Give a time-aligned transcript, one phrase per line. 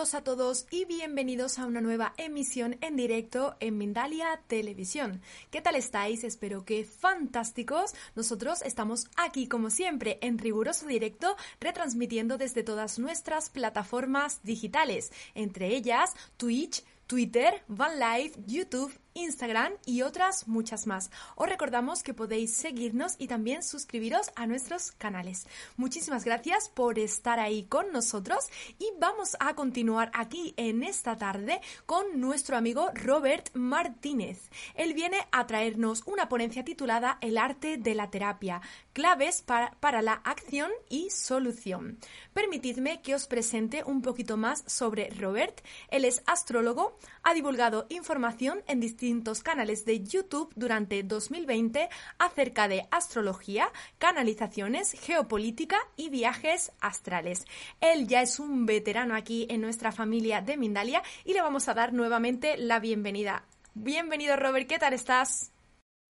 [0.00, 5.20] A todos y bienvenidos a una nueva emisión en directo en Mindalia Televisión.
[5.50, 6.24] ¿Qué tal estáis?
[6.24, 7.92] Espero que fantásticos.
[8.14, 15.66] Nosotros estamos aquí como siempre en riguroso directo retransmitiendo desde todas nuestras plataformas digitales, entre
[15.66, 21.10] ellas Twitch, Twitter, Van Live, YouTube Instagram y otras muchas más.
[21.34, 25.46] Os recordamos que podéis seguirnos y también suscribiros a nuestros canales.
[25.76, 31.60] Muchísimas gracias por estar ahí con nosotros y vamos a continuar aquí en esta tarde
[31.86, 34.50] con nuestro amigo Robert Martínez.
[34.74, 38.60] Él viene a traernos una ponencia titulada El arte de la terapia,
[38.92, 41.98] claves para, la acción y solución.
[42.32, 45.60] Permitidme que os presente un poquito más sobre Robert.
[45.88, 52.68] Él es astrólogo, ha divulgado información en distintos distintos canales de YouTube durante 2020 acerca
[52.68, 57.46] de astrología, canalizaciones, geopolítica y viajes astrales.
[57.80, 61.74] Él ya es un veterano aquí en nuestra familia de Mindalia y le vamos a
[61.74, 63.46] dar nuevamente la bienvenida.
[63.72, 65.50] Bienvenido Robert, ¿qué tal estás?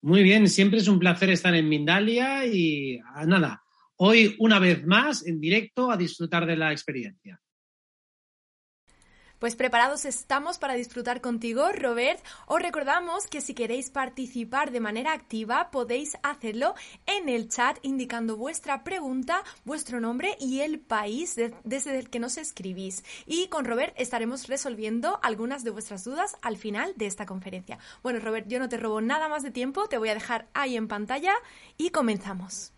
[0.03, 3.63] Muy bien, siempre es un placer estar en Mindalia y ah, nada,
[3.99, 7.41] hoy una vez más en directo a disfrutar de la experiencia.
[9.41, 12.23] Pues preparados estamos para disfrutar contigo, Robert.
[12.47, 16.75] Os recordamos que si queréis participar de manera activa podéis hacerlo
[17.07, 22.37] en el chat indicando vuestra pregunta, vuestro nombre y el país desde el que nos
[22.37, 23.03] escribís.
[23.25, 27.79] Y con Robert estaremos resolviendo algunas de vuestras dudas al final de esta conferencia.
[28.03, 30.77] Bueno, Robert, yo no te robo nada más de tiempo, te voy a dejar ahí
[30.77, 31.33] en pantalla
[31.79, 32.75] y comenzamos.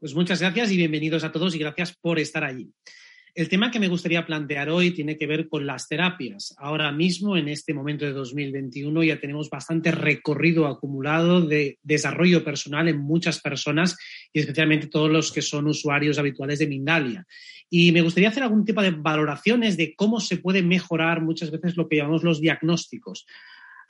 [0.00, 2.74] Pues muchas gracias y bienvenidos a todos y gracias por estar allí.
[3.34, 6.54] El tema que me gustaría plantear hoy tiene que ver con las terapias.
[6.58, 12.88] Ahora mismo, en este momento de 2021, ya tenemos bastante recorrido acumulado de desarrollo personal
[12.88, 13.96] en muchas personas
[14.32, 17.26] y especialmente todos los que son usuarios habituales de Mindalia.
[17.68, 21.76] Y me gustaría hacer algún tipo de valoraciones de cómo se puede mejorar muchas veces
[21.76, 23.26] lo que llamamos los diagnósticos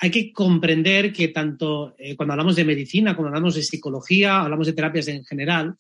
[0.03, 4.67] hay que comprender que tanto eh, cuando hablamos de medicina, cuando hablamos de psicología, hablamos
[4.67, 5.77] de terapias en general,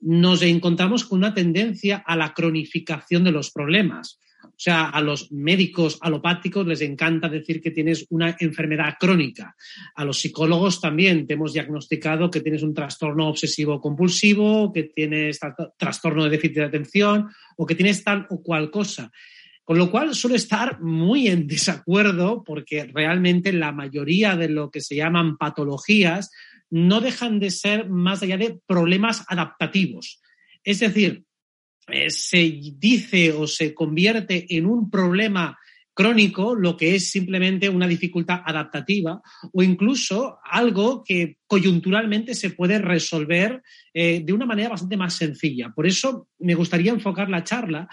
[0.00, 4.20] nos encontramos con una tendencia a la cronificación de los problemas.
[4.44, 9.56] O sea, a los médicos alopáticos les encanta decir que tienes una enfermedad crónica.
[9.94, 15.40] A los psicólogos también te hemos diagnosticado que tienes un trastorno obsesivo compulsivo, que tienes
[15.76, 19.10] trastorno de déficit de atención o que tienes tal o cual cosa.
[19.62, 24.80] Con lo cual suele estar muy en desacuerdo porque realmente la mayoría de lo que
[24.80, 26.30] se llaman patologías
[26.70, 30.20] no dejan de ser más allá de problemas adaptativos.
[30.64, 31.24] Es decir,
[31.88, 35.56] eh, se dice o se convierte en un problema
[35.96, 39.22] crónico lo que es simplemente una dificultad adaptativa
[39.52, 43.62] o incluso algo que coyunturalmente se puede resolver
[43.94, 45.72] eh, de una manera bastante más sencilla.
[45.74, 47.88] Por eso me gustaría enfocar la charla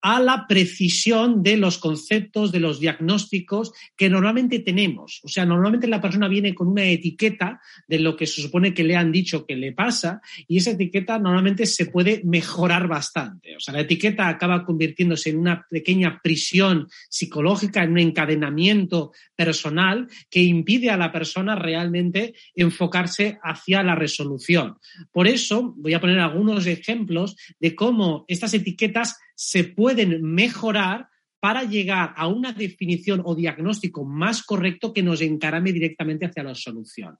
[0.00, 5.20] a la precisión de los conceptos, de los diagnósticos que normalmente tenemos.
[5.24, 8.84] O sea, normalmente la persona viene con una etiqueta de lo que se supone que
[8.84, 13.56] le han dicho que le pasa y esa etiqueta normalmente se puede mejorar bastante.
[13.56, 20.08] O sea, la etiqueta acaba convirtiéndose en una pequeña prisión psicológica, en un encadenamiento personal
[20.30, 24.76] que impide a la persona realmente enfocarse hacia la resolución.
[25.12, 31.06] Por eso voy a poner algunos ejemplos de cómo estas etiquetas se pueden mejorar
[31.38, 36.56] para llegar a una definición o diagnóstico más correcto que nos encarame directamente hacia la
[36.56, 37.16] solución.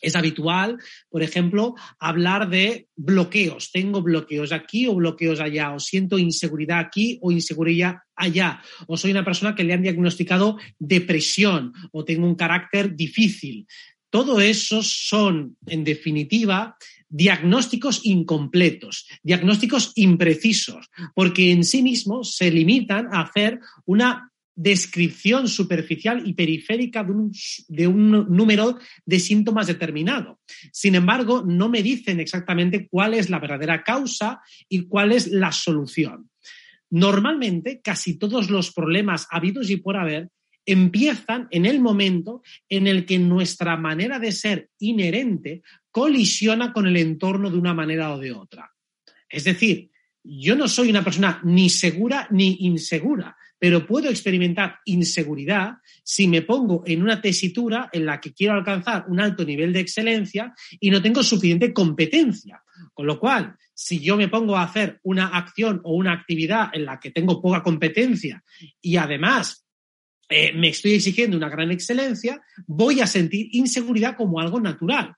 [0.00, 0.78] Es habitual,
[1.08, 3.70] por ejemplo, hablar de bloqueos.
[3.70, 9.12] Tengo bloqueos aquí o bloqueos allá, o siento inseguridad aquí o inseguridad allá, o soy
[9.12, 13.68] una persona que le han diagnosticado depresión o tengo un carácter difícil.
[14.10, 16.76] Todo eso son, en definitiva,
[17.16, 26.22] diagnósticos incompletos, diagnósticos imprecisos, porque en sí mismos se limitan a hacer una descripción superficial
[26.26, 27.06] y periférica
[27.68, 30.40] de un, número de síntomas determinado.
[30.72, 35.52] Sin embargo, no me dicen exactamente cuál es la verdadera causa y cuál es la
[35.52, 36.30] solución.
[36.90, 40.28] Normalmente, casi todos los problemas habidos y por haber
[40.66, 46.96] empiezan en el momento en el que nuestra manera de ser inherente colisiona con el
[46.96, 48.70] entorno de una manera o de otra.
[49.28, 49.90] Es decir,
[50.22, 56.42] yo no soy una persona ni segura ni insegura pero puedo experimentar inseguridad si me
[56.42, 60.90] pongo en una tesitura en la que quiero alcanzar un alto nivel de excelencia y
[60.90, 62.62] no tengo suficiente competencia.
[62.92, 66.84] Con lo cual, si yo me pongo a hacer una acción o una actividad en
[66.84, 68.42] la que tengo poca competencia
[68.80, 69.65] y además
[70.28, 75.14] eh, me estoy exigiendo una gran excelencia, voy a sentir inseguridad como algo natural.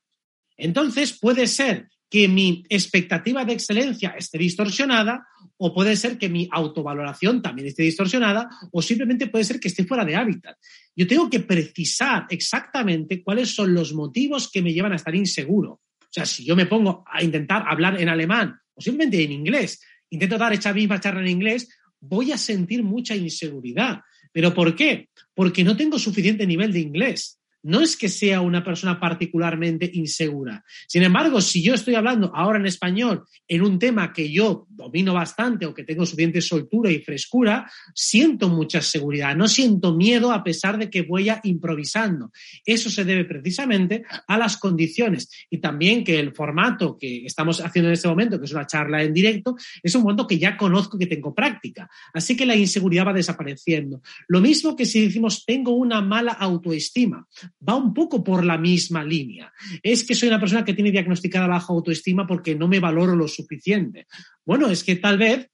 [0.57, 5.27] Entonces, puede ser que mi expectativa de excelencia esté distorsionada
[5.59, 9.85] o puede ser que mi autovaloración también esté distorsionada o simplemente puede ser que esté
[9.85, 10.57] fuera de hábitat.
[10.97, 15.81] Yo tengo que precisar exactamente cuáles son los motivos que me llevan a estar inseguro.
[16.01, 19.83] O sea, si yo me pongo a intentar hablar en alemán o simplemente en inglés,
[20.11, 21.69] intento dar esta misma charla en inglés,
[22.01, 24.01] voy a sentir mucha inseguridad.
[24.39, 25.09] ¿Pero por qué?
[25.35, 30.65] Porque no tengo suficiente nivel de inglés no es que sea una persona particularmente insegura.
[30.87, 35.13] Sin embargo, si yo estoy hablando ahora en español en un tema que yo domino
[35.13, 40.43] bastante o que tengo suficiente soltura y frescura, siento mucha seguridad, no siento miedo a
[40.43, 42.33] pesar de que voy improvisando.
[42.65, 47.91] Eso se debe precisamente a las condiciones y también que el formato que estamos haciendo
[47.91, 50.99] en este momento, que es una charla en directo, es un momento que ya conozco,
[50.99, 51.91] que tengo práctica.
[52.15, 54.01] Así que la inseguridad va desapareciendo.
[54.27, 57.27] Lo mismo que si decimos tengo una mala autoestima
[57.67, 59.53] va un poco por la misma línea.
[59.83, 63.29] Es que soy una persona que tiene diagnosticada baja autoestima porque no me valoro lo
[63.29, 64.07] suficiente.
[64.45, 65.51] Bueno, es que tal vez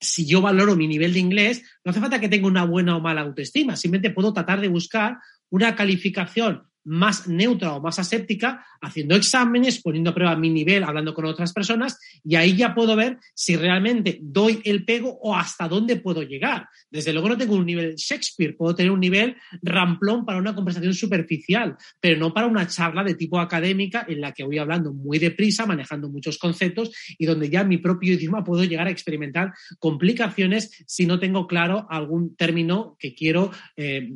[0.00, 3.00] si yo valoro mi nivel de inglés, no hace falta que tenga una buena o
[3.00, 5.18] mala autoestima, simplemente puedo tratar de buscar
[5.48, 11.14] una calificación más neutra o más aséptica, haciendo exámenes, poniendo a prueba mi nivel, hablando
[11.14, 15.68] con otras personas, y ahí ya puedo ver si realmente doy el pego o hasta
[15.68, 16.68] dónde puedo llegar.
[16.90, 20.94] Desde luego no tengo un nivel Shakespeare, puedo tener un nivel ramplón para una conversación
[20.94, 25.18] superficial, pero no para una charla de tipo académica en la que voy hablando muy
[25.18, 30.84] deprisa, manejando muchos conceptos y donde ya mi propio idioma puedo llegar a experimentar complicaciones
[30.86, 34.10] si no tengo claro algún término que quiero eh,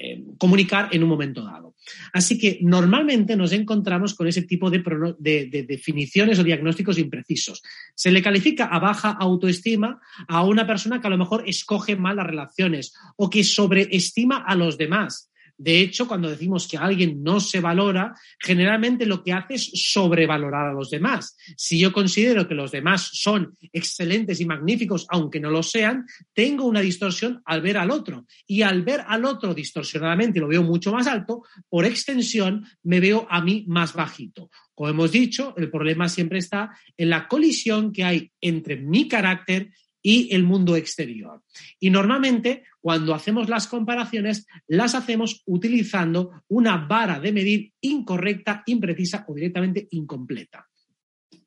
[0.00, 1.74] eh, comunicar en un momento dado.
[2.12, 4.78] Así que normalmente nos encontramos con ese tipo de,
[5.18, 7.62] de, definiciones o diagnósticos imprecisos.
[7.96, 12.14] Se le califica a baja autoestima a una persona que a lo mejor escoge mal
[12.14, 15.32] las relaciones o que sobreestima a los demás.
[15.58, 20.68] De hecho, cuando decimos que alguien no se valora, generalmente lo que hace es sobrevalorar
[20.68, 21.36] a los demás.
[21.56, 26.64] Si yo considero que los demás son excelentes y magníficos, aunque no lo sean, tengo
[26.64, 28.24] una distorsión al ver al otro.
[28.46, 33.26] Y al ver al otro distorsionadamente, lo veo mucho más alto, por extensión me veo
[33.28, 34.50] a mí más bajito.
[34.74, 39.72] Como hemos dicho, el problema siempre está en la colisión que hay entre mi carácter
[40.02, 41.42] y el mundo exterior.
[41.80, 49.24] Y normalmente cuando hacemos las comparaciones las hacemos utilizando una vara de medir incorrecta, imprecisa
[49.28, 50.66] o directamente incompleta.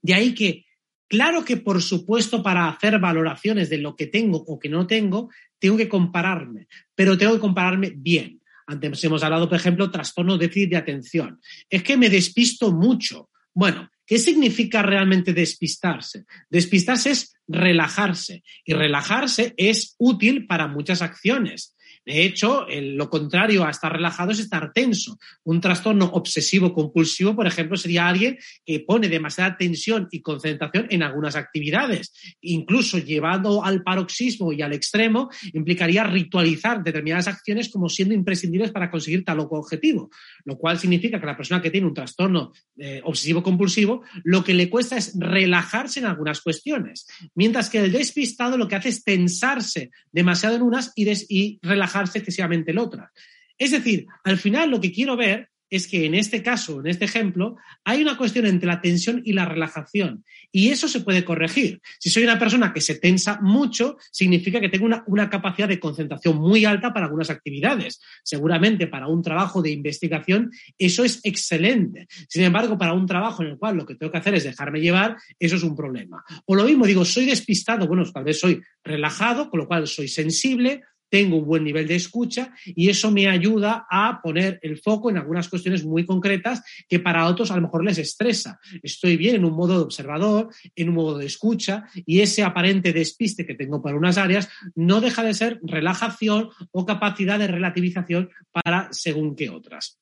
[0.02, 0.66] De ahí que,
[1.08, 5.30] claro que por supuesto para hacer valoraciones de lo que tengo o que no tengo,
[5.60, 8.42] tengo que compararme, pero tengo que compararme bien.
[8.68, 11.40] Antes hemos hablado, por ejemplo, trastorno déficit de atención.
[11.70, 13.30] Es que me despisto mucho.
[13.54, 16.26] Bueno, ¿Qué significa realmente despistarse?
[16.50, 21.78] Despistarse es relajarse y relajarse es útil para muchas acciones.
[22.06, 25.20] De hecho, lo contrario a estar relajado es estar tenso.
[25.44, 31.04] Un trastorno obsesivo compulsivo, por ejemplo, sería alguien que pone demasiada tensión y concentración en
[31.04, 32.12] algunas actividades.
[32.42, 38.90] Incluso llevado al paroxismo y al extremo, implicaría ritualizar determinadas acciones como siendo imprescindibles para
[38.90, 40.10] conseguir tal o cual objetivo.
[40.44, 44.56] Lo cual significa que la persona que tiene un trastorno eh, obsesivo compulsivo, lo que
[44.56, 47.06] le cuesta es relajarse en algunas cuestiones.
[47.36, 51.91] Mientras que el despistado lo que hace es tensarse demasiado en unas y, y relajarse
[51.96, 53.12] excesivamente en otras.
[53.58, 57.06] Es decir, al final lo que quiero ver es que en este caso, en este
[57.06, 57.56] ejemplo,
[57.86, 60.26] hay una cuestión entre la tensión y la relajación.
[60.52, 61.80] Y eso se puede corregir.
[61.98, 66.36] Si soy una persona que se tensa mucho, significa que tengo una, capacidad de concentración
[66.36, 68.02] muy alta para algunas actividades.
[68.22, 72.08] Seguramente para un trabajo de investigación eso es excelente.
[72.28, 74.82] Sin embargo, para un trabajo en el cual lo que tengo que hacer es dejarme
[74.82, 76.22] llevar, eso es un problema.
[76.46, 80.10] O lo mismo, digo, soy despistado, bueno, tal vez soy relajado, con lo cual soy
[80.10, 85.10] sensible, tengo un buen nivel de escucha y eso me ayuda a poner el foco
[85.10, 88.60] en algunas cuestiones muy concretas que para otros a lo mejor les estresa.
[88.82, 92.94] Estoy bien en un modo de observador, en un modo de escucha y ese aparente
[92.94, 98.30] despiste que tengo para unas áreas no deja de ser relajación o capacidad de relativización
[98.52, 100.00] para según qué otras.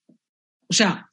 [0.68, 1.10] O sea,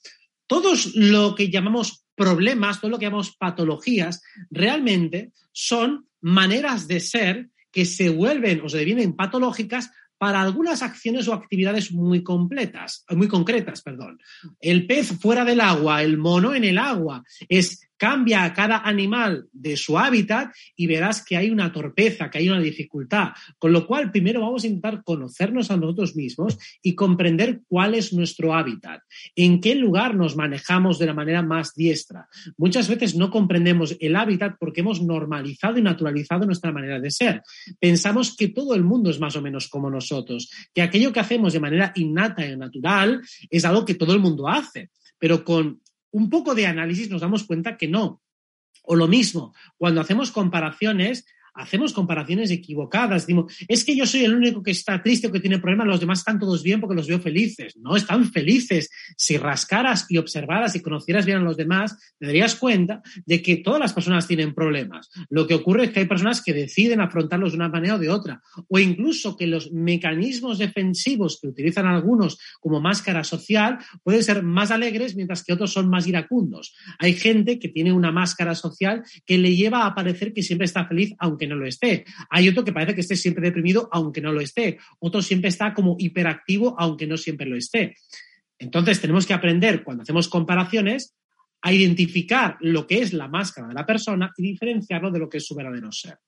[0.47, 7.49] todos lo que llamamos problemas, todo lo que llamamos patologías, realmente son maneras de ser
[7.77, 13.29] que se vuelven o se devienen patológicas para algunas acciones o actividades muy completas, muy
[13.29, 14.19] concretas, perdón.
[14.63, 19.49] El pez fuera del agua, el mono en el agua, es cambia a cada animal
[19.53, 23.31] de su hábitat y verás que hay una torpeza, que hay una dificultad.
[23.59, 28.13] Con lo cual, primero vamos a intentar conocernos a nosotros mismos y comprender cuál es
[28.13, 29.01] nuestro hábitat,
[29.35, 32.29] en qué lugar nos manejamos de la manera más diestra.
[32.57, 37.43] Muchas veces no comprendemos el hábitat porque hemos normalizado y naturalizado nuestra manera de ser.
[37.81, 41.53] Pensamos que todo el mundo es más o menos como nosotros, que aquello que hacemos
[41.53, 45.81] de manera innata y natural es algo que todo el mundo hace pero con
[46.17, 48.23] un poco de análisis nos damos cuenta que no.
[48.83, 53.27] O lo mismo, cuando hacemos comparaciones, hacemos comparaciones equivocadas.
[53.27, 56.01] Digo, es que yo soy el único que está triste o que tiene problemas, los
[56.01, 57.77] demás están todos bien porque los veo felices.
[57.77, 58.91] No, están felices.
[59.17, 63.57] Si rascaras y observaras y conocieras bien a los demás, te darías cuenta de que
[63.57, 65.11] todas las personas tienen problemas.
[65.31, 68.11] Lo que ocurre es que hay personas que deciden afrontarlos de una manera o de
[68.11, 68.43] otra.
[68.69, 74.71] O incluso que los mecanismos defensivos que utilizan algunos como máscara social pueden ser más
[74.71, 76.75] alegres mientras que otros son más iracundos.
[76.99, 80.87] Hay gente que tiene una máscara social que le lleva a parecer que siempre está
[80.87, 82.05] feliz, aunque no lo esté.
[82.31, 84.79] Hay otro que parece que esté siempre deprimido, aunque no lo esté.
[84.99, 87.95] Otro siempre está como hiperactivo, aunque no siempre lo esté.
[88.59, 91.15] Entonces, tenemos que aprender, cuando hacemos comparaciones,
[91.63, 95.39] a identificar lo que es la máscara de la persona y diferenciarlo de lo que
[95.39, 96.19] es su verdadero ser.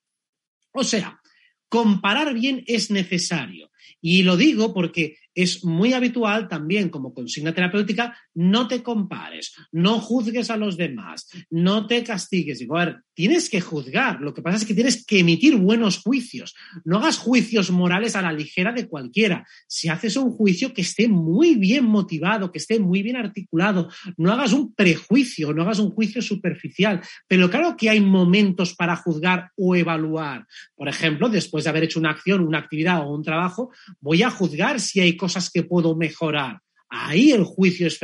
[0.72, 1.20] O sea,
[1.68, 3.70] comparar bien es necesario.
[4.00, 10.00] Y lo digo porque es muy habitual también como consigna terapéutica, no te compares, no
[10.00, 12.58] juzgues a los demás, no te castigues.
[12.58, 15.98] Digo, a ver, tienes que juzgar, lo que pasa es que tienes que emitir buenos
[15.98, 19.46] juicios, no hagas juicios morales a la ligera de cualquiera.
[19.68, 24.32] Si haces un juicio que esté muy bien motivado, que esté muy bien articulado, no
[24.32, 29.52] hagas un prejuicio, no hagas un juicio superficial, pero claro que hay momentos para juzgar
[29.56, 30.48] o evaluar.
[30.74, 34.30] Por ejemplo, después de haber hecho una acción, una actividad o un trabajo, voy a
[34.30, 36.60] juzgar si hay cosas que puedo mejorar.
[36.88, 37.98] Ahí el juicio es,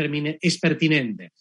[0.59, 1.33] pertinente.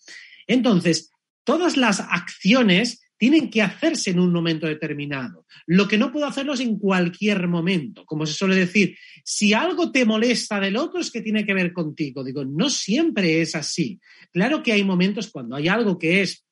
[0.47, 1.11] Entonces,
[1.43, 5.45] todas las acciones tienen que hacerse en un momento determinado.
[5.65, 8.05] Lo que no puedo hacerlo es en cualquier momento.
[8.05, 11.71] Como se suele decir, si algo te molesta del otro es que tiene que ver
[11.73, 12.23] contigo.
[12.23, 13.99] Digo, no siempre es así.
[14.31, 16.45] Claro que hay momentos cuando hay algo que es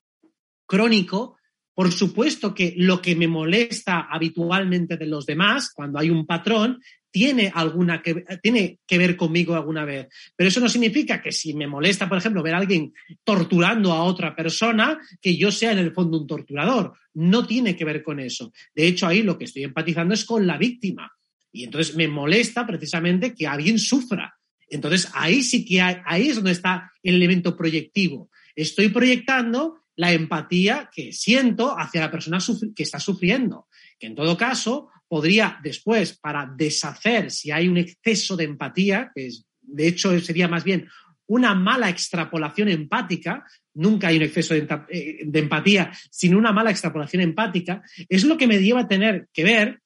[0.66, 1.38] crónico,
[1.74, 6.80] por supuesto que lo que me molesta habitualmente de los demás, cuando hay un patrón,
[7.12, 10.08] tiene, alguna que, tiene que ver conmigo alguna vez.
[10.36, 14.04] Pero eso no significa que si me molesta, por ejemplo, ver a alguien torturando a
[14.04, 16.94] otra persona, que yo sea en el fondo un torturador.
[17.14, 18.52] No tiene que ver con eso.
[18.74, 21.12] De hecho, ahí lo que estoy empatizando es con la víctima.
[21.52, 24.38] Y entonces me molesta precisamente que alguien sufra.
[24.70, 28.30] Entonces ahí sí que hay, ahí es donde está el elemento proyectivo.
[28.56, 32.40] Estoy proyectando la empatía que siento hacia la persona
[32.74, 33.68] que está sufriendo,
[34.00, 39.30] que en todo caso podría después, para deshacer si hay un exceso de empatía, que
[39.60, 40.88] de hecho sería más bien
[41.28, 47.24] una mala extrapolación empática, nunca hay un exceso de, eh, empatía, sino una mala extrapolación
[47.24, 49.82] empática, es lo que me lleva a tener que ver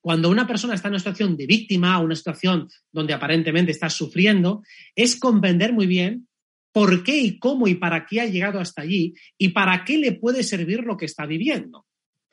[0.00, 4.62] cuando una persona está en una situación de víctima una situación donde aparentemente está sufriendo,
[4.94, 6.28] es comprender muy bien
[6.70, 10.12] por qué y cómo y para qué ha llegado hasta allí y para qué le
[10.12, 11.84] puede servir lo que está viviendo.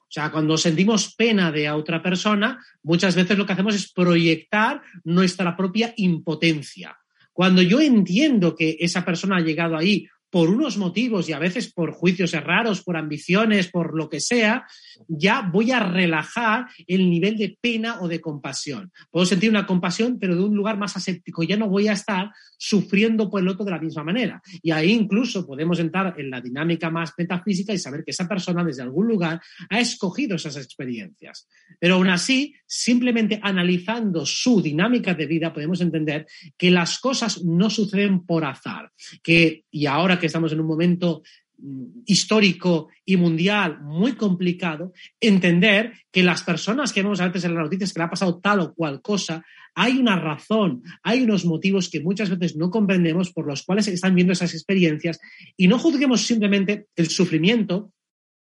[0.10, 4.82] O sea, cuando sentimos pena de otra persona, muchas veces lo que hacemos es proyectar
[5.04, 6.98] nuestra propia impotencia.
[7.32, 11.72] Cuando yo entiendo que esa persona ha llegado ahí por unos motivos y a veces
[11.72, 14.66] por juicios raros, por ambiciones, por lo que sea,
[15.08, 18.92] ya voy a relajar el nivel de pena o de compasión.
[19.10, 21.44] Puedo sentir una compasión, pero de un lugar más aséptico.
[21.44, 24.42] Ya no voy a estar sufriendo por el otro de la misma manera.
[24.62, 28.64] Y ahí incluso podemos entrar en la dinámica más metafísica y saber que esa persona
[28.64, 31.48] desde algún lugar ha escogido esas experiencias.
[31.80, 37.70] Pero aún así, simplemente analizando su dinámica de vida, podemos entender que las cosas no
[37.70, 38.92] suceden por azar.
[39.24, 41.24] Que, y ahora que estamos en un momento
[41.58, 47.56] mm, histórico y mundial muy complicado, entender que las personas que vemos a veces en
[47.56, 49.44] las noticias que le ha pasado tal o cual cosa,
[49.76, 54.16] hay una razón, hay unos motivos que muchas veces no comprendemos por los cuales están
[54.16, 55.20] viendo esas experiencias
[55.56, 57.94] y no juzguemos simplemente el sufrimiento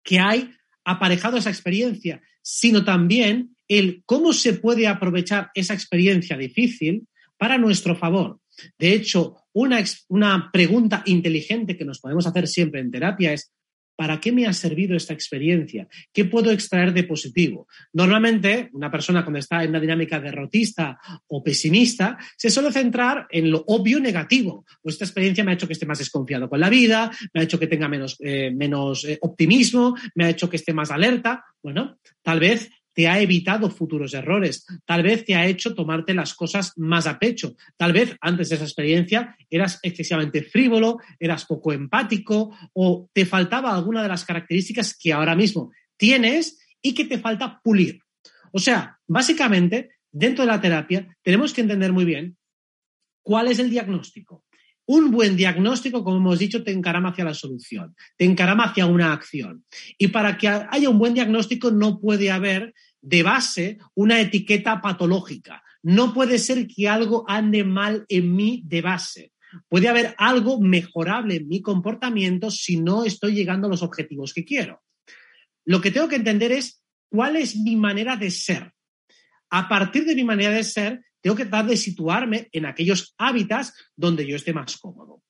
[0.04, 0.52] que hay
[0.86, 7.08] aparejado a esa experiencia, sino también el cómo se puede aprovechar esa experiencia difícil
[7.38, 8.40] para nuestro favor.
[8.78, 13.52] De hecho, una, una pregunta inteligente que nos podemos hacer siempre en terapia es,
[13.98, 15.88] ¿para qué me ha servido esta experiencia?
[16.14, 17.68] ¿Qué puedo extraer de positivo?
[17.92, 23.50] Normalmente, una persona cuando está en una dinámica derrotista o pesimista se suele centrar en
[23.50, 24.66] lo obvio negativo.
[24.82, 27.44] Pues esta experiencia me ha hecho que esté más desconfiado con la vida, me ha
[27.44, 31.44] hecho que tenga menos, eh, menos eh, optimismo, me ha hecho que esté más alerta.
[31.64, 36.34] Bueno, tal vez te ha evitado futuros errores, tal vez te ha hecho tomarte las
[36.34, 41.72] cosas más a pecho, tal vez antes de esa experiencia eras excesivamente frívolo, eras poco
[41.72, 47.20] empático o te faltaba alguna de las características que ahora mismo tienes y que te
[47.20, 48.00] falta pulir.
[48.51, 52.36] O sea, básicamente, dentro de la terapia tenemos que entender muy bien
[53.22, 54.44] cuál es el diagnóstico.
[54.88, 59.12] Un buen diagnóstico, como hemos dicho, te encarama hacia la solución, te encarama hacia una
[59.12, 59.65] acción.
[59.98, 65.62] Y para que haya un buen diagnóstico no puede haber de base una etiqueta patológica.
[65.84, 69.34] No puede ser que algo ande mal en mí de base.
[69.67, 74.46] Puede haber algo mejorable en mi comportamiento si no estoy llegando a los objetivos que
[74.46, 74.82] quiero.
[75.65, 78.72] Lo que tengo que entender es cuál es mi manera de ser.
[79.50, 83.74] A partir de mi manera de ser, tengo que tratar de situarme en aquellos hábitats
[83.98, 85.24] donde yo esté más cómodo.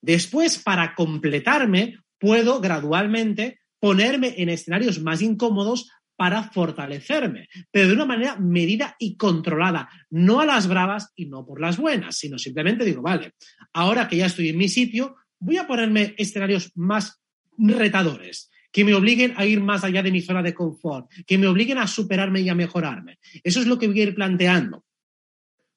[0.00, 8.06] Después, para completarme, puedo gradualmente ponerme en escenarios más incómodos para fortalecerme, pero de una
[8.06, 12.86] manera medida y controlada, no a las bravas y no por las buenas, sino simplemente
[12.86, 13.34] digo, vale,
[13.74, 17.20] ahora que ya estoy en mi sitio, voy a ponerme escenarios más
[17.58, 21.46] retadores, que me obliguen a ir más allá de mi zona de confort, que me
[21.46, 23.18] obliguen a superarme y a mejorarme.
[23.44, 24.86] Eso es lo que voy a ir planteando.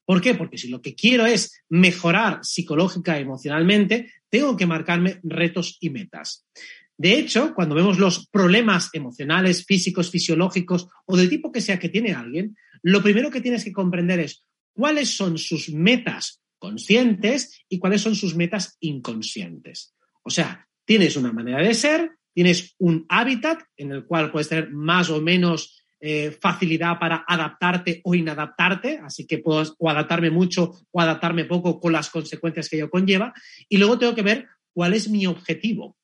[0.05, 0.35] ¿Por qué?
[0.35, 5.89] Porque si lo que quiero es mejorar psicológica y emocionalmente, tengo que marcarme retos y
[5.89, 6.45] metas.
[6.97, 11.89] De hecho, cuando vemos los problemas emocionales, físicos, fisiológicos o del tipo que sea que
[11.89, 17.79] tiene alguien, lo primero que tienes que comprender es cuáles son sus metas conscientes y
[17.79, 19.93] cuáles son sus metas inconscientes.
[20.24, 24.72] O sea, tienes una manera de ser, tienes un hábitat en el cual puedes tener
[24.72, 30.74] más o menos eh, facilidad para adaptarte o inadaptarte, así que puedo o adaptarme mucho
[30.92, 33.34] o adaptarme poco con las consecuencias que ello conlleva.
[33.70, 35.98] Y luego tengo que ver cuál es mi objetivo.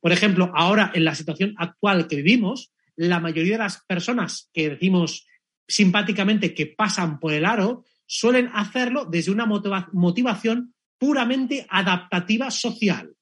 [0.00, 4.70] Por ejemplo, ahora en la situación actual que vivimos, la mayoría de las personas que
[4.70, 5.26] decimos
[5.66, 13.14] simpáticamente que pasan por el aro suelen hacerlo desde una motivación puramente adaptativa social.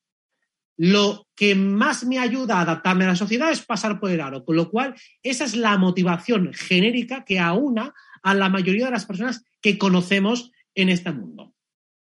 [0.84, 4.44] Lo que más me ayuda a adaptarme a la sociedad es pasar por el aro,
[4.44, 9.06] con lo cual esa es la motivación genérica que aúna a la mayoría de las
[9.06, 11.54] personas que conocemos en este mundo.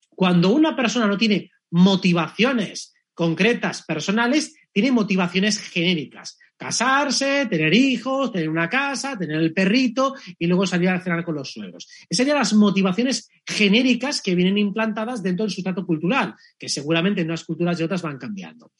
[0.10, 6.38] Cuando una persona no tiene motivaciones concretas, personales, tiene motivaciones genéricas.
[6.58, 11.36] Casarse, tener hijos, tener una casa, tener el perrito y luego salir a cenar con
[11.36, 11.88] los suegros.
[12.10, 17.28] Esas serían las motivaciones genéricas que vienen implantadas dentro del sustrato cultural, que seguramente en
[17.28, 18.72] unas culturas y otras van cambiando.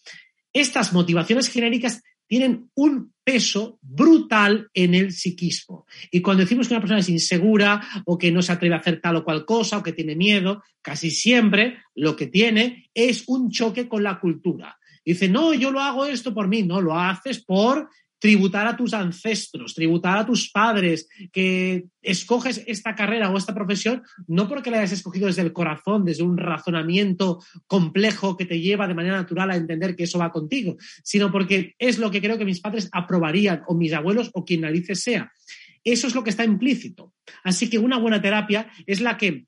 [0.54, 5.86] Estas motivaciones genéricas tienen un peso brutal en el psiquismo.
[6.12, 9.02] Y cuando decimos que una persona es insegura o que no se atreve a hacer
[9.02, 13.52] tal o cual cosa o que tiene miedo, casi siempre lo que tiene es un
[13.52, 14.78] choque con la cultura.
[15.06, 16.64] Dice, no, yo lo hago esto por mí.
[16.64, 17.90] No, lo haces por
[18.20, 24.02] tributar a tus ancestros, tributar a tus padres, que escoges esta carrera o esta profesión
[24.28, 28.88] no porque la hayas escogido desde el corazón, desde un razonamiento complejo que te lleva
[28.88, 32.38] de manera natural a entender que eso va contigo, sino porque es lo que creo
[32.38, 35.32] que mis padres aprobarían o mis abuelos o quien narices sea.
[35.84, 37.14] Eso es lo que está implícito.
[37.44, 39.46] Así que una buena terapia es la que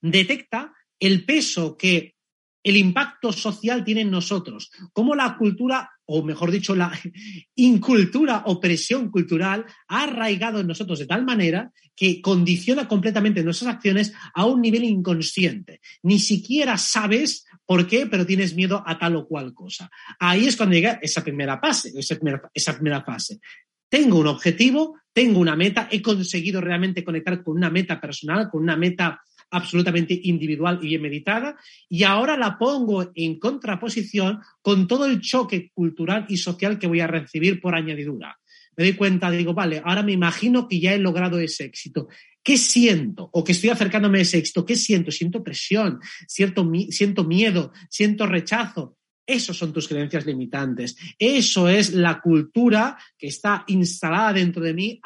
[0.00, 2.14] detecta el peso que
[2.62, 6.92] el impacto social tiene en nosotros, cómo la cultura, o mejor dicho, la
[7.54, 13.74] incultura o presión cultural ha arraigado en nosotros de tal manera que condiciona completamente nuestras
[13.74, 15.80] acciones a un nivel inconsciente.
[16.02, 19.90] Ni siquiera sabes por qué, pero tienes miedo a tal o cual cosa.
[20.18, 23.40] Ahí es cuando llega esa primera fase, esa primera, esa primera fase.
[23.88, 28.62] Tengo un objetivo, tengo una meta, he conseguido realmente conectar con una meta personal, con
[28.62, 31.56] una meta absolutamente individual y bien meditada,
[31.88, 37.00] y ahora la pongo en contraposición con todo el choque cultural y social que voy
[37.00, 38.38] a recibir por añadidura.
[38.76, 42.08] Me doy cuenta, digo, vale, ahora me imagino que ya he logrado ese éxito.
[42.44, 43.28] ¿Qué siento?
[43.32, 44.64] O que estoy acercándome a ese éxito.
[44.64, 45.10] ¿Qué siento?
[45.10, 48.97] Siento presión, siento, siento miedo, siento rechazo.
[49.28, 50.96] Esos son tus creencias limitantes.
[51.18, 54.98] Eso es la cultura que está instalada dentro de mí,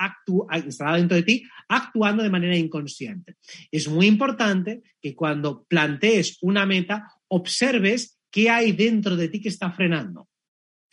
[0.65, 3.35] instalada dentro de ti, actuando de manera inconsciente.
[3.69, 9.49] Es muy importante que cuando plantees una meta, observes qué hay dentro de ti que
[9.49, 10.29] está frenando.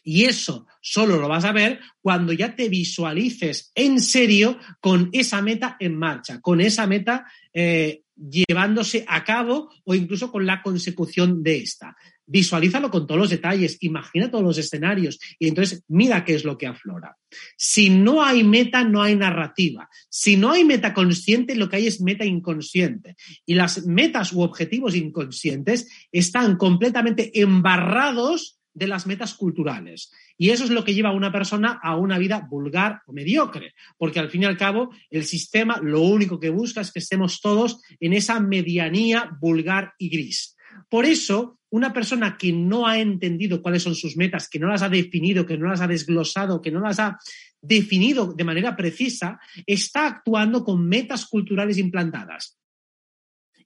[0.03, 5.41] Y eso solo lo vas a ver cuando ya te visualices en serio con esa
[5.41, 11.41] meta en marcha, con esa meta eh, llevándose a cabo o incluso con la consecución
[11.41, 11.95] de esta.
[12.25, 16.57] Visualízalo con todos los detalles, imagina todos los escenarios y entonces mira qué es lo
[16.57, 17.17] que aflora.
[17.57, 19.89] Si no hay meta, no hay narrativa.
[20.09, 23.15] Si no hay meta consciente, lo que hay es meta inconsciente.
[23.47, 30.11] Y las metas u objetivos inconscientes están completamente embarrados de las metas culturales.
[30.37, 33.73] Y eso es lo que lleva a una persona a una vida vulgar o mediocre,
[33.97, 37.41] porque al fin y al cabo el sistema lo único que busca es que estemos
[37.41, 40.55] todos en esa medianía vulgar y gris.
[40.89, 44.81] Por eso, una persona que no ha entendido cuáles son sus metas, que no las
[44.81, 47.19] ha definido, que no las ha desglosado, que no las ha
[47.61, 52.57] definido de manera precisa, está actuando con metas culturales implantadas.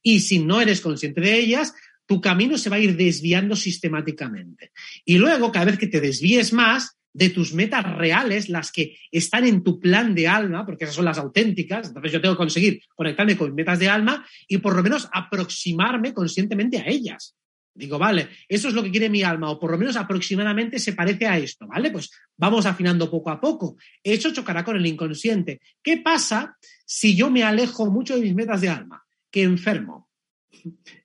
[0.02, 1.74] Y si no eres consciente de ellas,
[2.14, 4.72] tu camino se va a ir desviando sistemáticamente.
[5.04, 9.48] Y luego, cada vez que te desvíes más de tus metas reales, las que están
[9.48, 12.84] en tu plan de alma, porque esas son las auténticas, entonces yo tengo que conseguir
[12.94, 17.36] conectarme con metas de alma y por lo menos aproximarme conscientemente a ellas.
[17.74, 20.94] Digo, vale, eso es lo que quiere mi alma, o por lo menos aproximadamente se
[20.94, 21.90] parece a esto, ¿vale?
[21.90, 23.76] Pues vamos afinando poco a poco.
[24.04, 25.62] Eso chocará con el inconsciente.
[25.82, 29.04] ¿Qué pasa si yo me alejo mucho de mis metas de alma?
[29.32, 30.03] Que enfermo.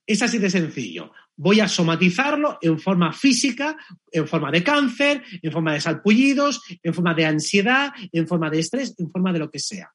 [0.07, 1.13] Es así de sencillo.
[1.37, 3.77] Voy a somatizarlo en forma física,
[4.11, 8.59] en forma de cáncer, en forma de salpullidos, en forma de ansiedad, en forma de
[8.59, 9.93] estrés, en forma de lo que sea.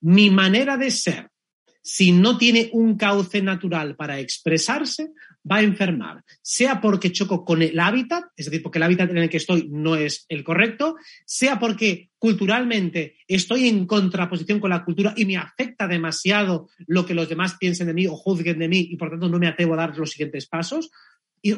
[0.00, 1.30] Mi manera de ser,
[1.82, 5.12] si no tiene un cauce natural para expresarse,
[5.50, 9.18] va a enfermar, sea porque choco con el hábitat, es decir, porque el hábitat en
[9.18, 14.84] el que estoy no es el correcto, sea porque culturalmente estoy en contraposición con la
[14.84, 18.68] cultura y me afecta demasiado lo que los demás piensen de mí o juzguen de
[18.68, 20.90] mí y por tanto no me atrevo a dar los siguientes pasos,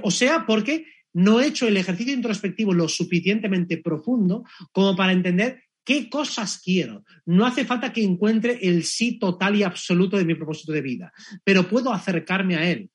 [0.02, 5.64] o sea porque no he hecho el ejercicio introspectivo lo suficientemente profundo como para entender
[5.84, 7.04] qué cosas quiero.
[7.26, 11.12] No hace falta que encuentre el sí total y absoluto de mi propósito de vida,
[11.42, 12.90] pero puedo acercarme a él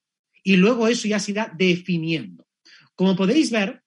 [0.45, 2.45] y luego eso ya se irá definiendo.
[2.93, 3.81] Como podéis ver,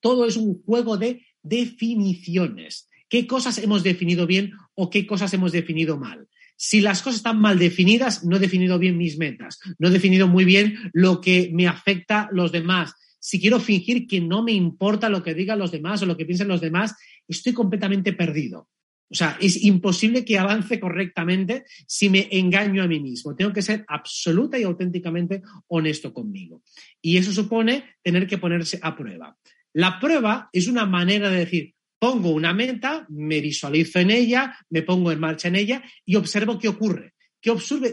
[0.00, 2.88] todo es un juego de definiciones.
[3.08, 6.28] ¿Qué cosas hemos definido bien o qué cosas hemos definido mal?
[6.56, 10.26] Si las cosas están mal definidas, no he definido bien mis metas, no he definido
[10.26, 12.94] muy bien lo que me afecta a los demás.
[13.20, 16.24] Si quiero fingir que no me importa lo que digan los demás o lo que
[16.24, 16.94] piensen los demás,
[17.28, 18.70] estoy completamente perdido.
[19.08, 23.36] O sea, es imposible que avance correctamente si me engaño a mí mismo.
[23.36, 26.62] Tengo que ser absoluta y auténticamente honesto conmigo.
[27.00, 29.36] Y eso supone tener que ponerse a prueba.
[29.72, 34.82] La prueba es una manera de decir, pongo una meta, me visualizo en ella, me
[34.82, 37.14] pongo en marcha en ella y observo qué ocurre.
[37.40, 37.52] ¿Qué,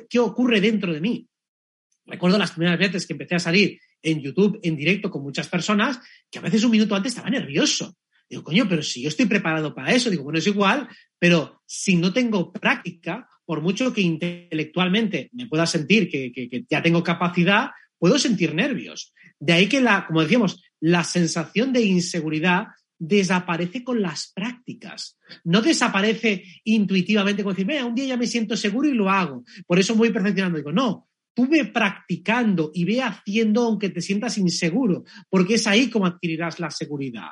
[0.09, 1.27] qué ocurre dentro de mí?
[2.05, 5.99] Recuerdo las primeras veces que empecé a salir en YouTube en directo con muchas personas
[6.29, 7.95] que a veces un minuto antes estaba nervioso
[8.33, 11.95] Digo, coño, pero si yo estoy preparado para eso, digo, bueno, es igual, pero si
[11.97, 17.69] no tengo práctica, por mucho que intelectualmente me pueda sentir que, ya tengo capacidad,
[17.99, 19.13] puedo sentir nervios.
[19.39, 25.19] De ahí que, la, como decíamos, la sensación de inseguridad desaparece con las prácticas.
[25.43, 29.43] No desaparece intuitivamente como decir, mira, un día ya me siento seguro y lo hago.
[29.67, 30.57] Por eso voy perfeccionando.
[30.57, 35.91] Digo, no, tú ve practicando y ve haciendo aunque te sientas inseguro, porque es ahí
[35.91, 37.29] como adquirirás la seguridad.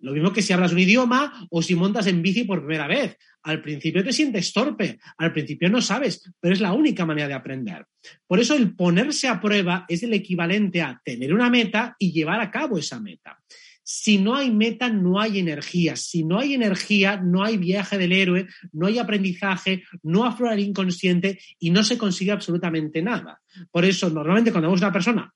[0.00, 3.16] Lo mismo que si hablas un idioma o si montas en bici por primera vez.
[3.42, 7.34] Al principio te sientes torpe, al principio no sabes, pero es la única manera de
[7.34, 7.86] aprender.
[8.26, 12.40] Por eso el ponerse a prueba es el equivalente a tener una meta y llevar
[12.40, 13.38] a cabo esa meta.
[13.82, 15.96] Si no hay meta, no hay energía.
[15.96, 20.60] Si no hay energía, no hay viaje del héroe, no hay aprendizaje, no aflora el
[20.60, 23.40] inconsciente y no se consigue absolutamente nada.
[23.70, 25.34] Por eso, normalmente cuando vemos una persona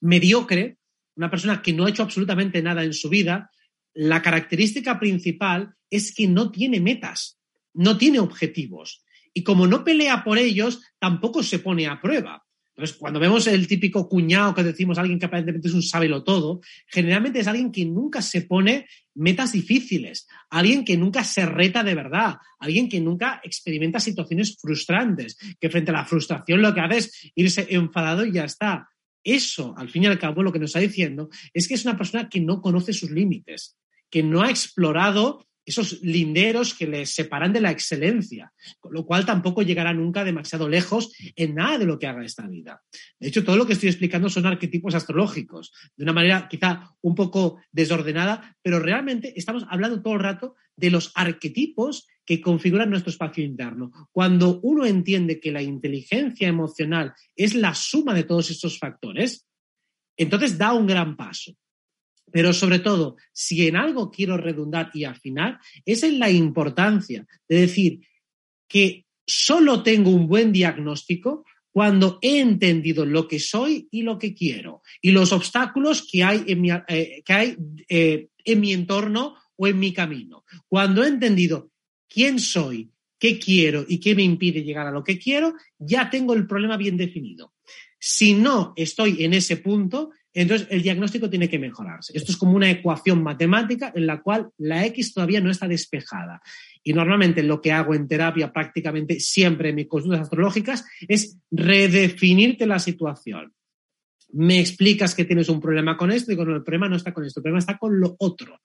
[0.00, 0.78] mediocre,
[1.16, 3.50] una persona que no ha hecho absolutamente nada en su vida,
[3.94, 7.38] la característica principal es que no tiene metas,
[7.72, 9.04] no tiene objetivos.
[9.32, 12.44] Y como no pelea por ellos, tampoco se pone a prueba.
[12.76, 16.60] Entonces, cuando vemos el típico cuñado que decimos alguien que aparentemente es un sábelo todo,
[16.88, 21.94] generalmente es alguien que nunca se pone metas difíciles, alguien que nunca se reta de
[21.94, 26.96] verdad, alguien que nunca experimenta situaciones frustrantes, que frente a la frustración lo que hace
[26.98, 28.88] es irse enfadado y ya está.
[29.22, 31.96] Eso, al fin y al cabo, lo que nos está diciendo es que es una
[31.96, 33.76] persona que no conoce sus límites,
[34.14, 39.26] que no ha explorado esos linderos que les separan de la excelencia, con lo cual
[39.26, 42.80] tampoco llegará nunca demasiado lejos en nada de lo que haga esta vida.
[43.18, 47.16] De hecho, todo lo que estoy explicando son arquetipos astrológicos, de una manera quizá un
[47.16, 53.10] poco desordenada, pero realmente estamos hablando todo el rato de los arquetipos que configuran nuestro
[53.10, 53.90] espacio interno.
[54.12, 59.44] Cuando uno entiende que la inteligencia emocional es la suma de todos estos factores,
[60.16, 61.56] entonces da un gran paso.
[62.34, 67.60] Pero sobre todo, si en algo quiero redundar y afinar, es en la importancia de
[67.60, 68.00] decir
[68.66, 74.34] que solo tengo un buen diagnóstico cuando he entendido lo que soy y lo que
[74.34, 77.56] quiero y los obstáculos que hay en mi, eh, que hay,
[77.88, 80.44] eh, en mi entorno o en mi camino.
[80.66, 81.70] Cuando he entendido
[82.08, 86.34] quién soy, qué quiero y qué me impide llegar a lo que quiero, ya tengo
[86.34, 87.54] el problema bien definido.
[87.96, 92.12] Si no estoy en ese punto, entonces, el diagnóstico tiene que mejorarse.
[92.16, 96.42] Esto es como una ecuación matemática en la cual la X todavía no está despejada.
[96.82, 102.66] Y normalmente lo que hago en terapia prácticamente siempre en mis consultas astrológicas es redefinirte
[102.66, 103.54] la situación.
[104.32, 107.24] Me explicas que tienes un problema con esto y no, el problema no está con
[107.24, 108.60] esto, el problema está con lo otro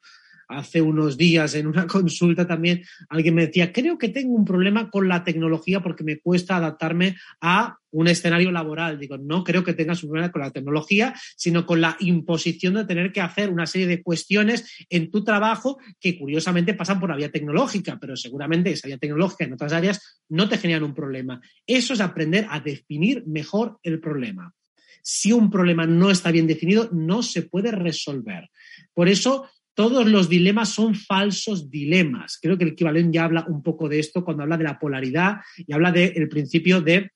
[0.50, 4.90] hace unos días en una consulta también alguien me decía, creo que tengo un problema
[4.90, 9.00] con la tecnología porque me cuesta adaptarme a un escenario laboral.
[9.00, 12.86] Digo, no creo que tengas un problema con la tecnología, sino con la imposición de
[12.86, 17.16] tener que hacer una serie de cuestiones en tu trabajo que curiosamente pasan por la
[17.16, 21.42] vía tecnológica, pero seguramente esa vía tecnológica en otras áreas no te generan un problema.
[21.66, 24.54] Eso es aprender a definir mejor el problema.
[25.02, 28.50] Si un problema no está bien definido, no se puede resolver.
[28.94, 29.48] Por eso,
[29.80, 32.38] todos los dilemas son falsos dilemas.
[32.42, 35.38] Creo que el equivalente ya habla un poco de esto cuando habla de la polaridad
[35.56, 37.12] y habla del principio de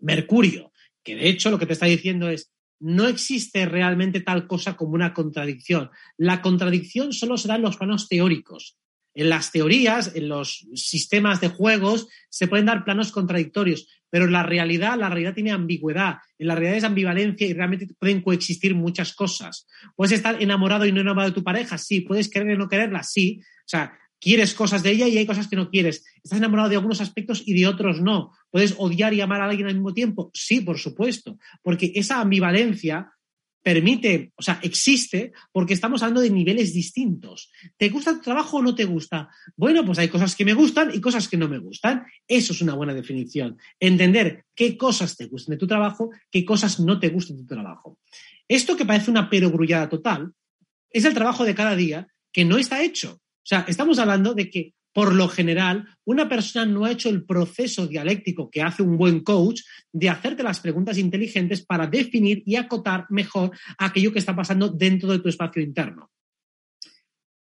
[0.00, 0.72] Mercurio,
[1.04, 4.94] que de hecho lo que te está diciendo es, no existe realmente tal cosa como
[4.94, 5.90] una contradicción.
[6.16, 8.76] La contradicción solo se da en los planos teóricos.
[9.16, 14.32] En las teorías, en los sistemas de juegos, se pueden dar planos contradictorios, pero en
[14.32, 18.74] la realidad, la realidad tiene ambigüedad, en la realidad es ambivalencia y realmente pueden coexistir
[18.74, 19.66] muchas cosas.
[19.96, 23.02] Puedes estar enamorado y no enamorado de tu pareja, sí, puedes querer o no quererla,
[23.02, 23.40] sí.
[23.40, 26.04] O sea, quieres cosas de ella y hay cosas que no quieres.
[26.22, 28.32] Estás enamorado de algunos aspectos y de otros no.
[28.50, 33.12] Puedes odiar y amar a alguien al mismo tiempo, sí, por supuesto, porque esa ambivalencia
[33.66, 37.50] permite, o sea, existe porque estamos hablando de niveles distintos.
[37.76, 39.28] ¿Te gusta tu trabajo o no te gusta?
[39.56, 42.06] Bueno, pues hay cosas que me gustan y cosas que no me gustan.
[42.28, 43.58] Eso es una buena definición.
[43.80, 47.54] Entender qué cosas te gustan de tu trabajo, qué cosas no te gustan de tu
[47.56, 47.98] trabajo.
[48.46, 50.32] Esto que parece una perogrullada total
[50.88, 53.14] es el trabajo de cada día que no está hecho.
[53.14, 57.26] O sea, estamos hablando de que por lo general, una persona no ha hecho el
[57.26, 59.60] proceso dialéctico que hace un buen coach
[59.92, 65.12] de hacerte las preguntas inteligentes para definir y acotar mejor aquello que está pasando dentro
[65.12, 66.10] de tu espacio interno.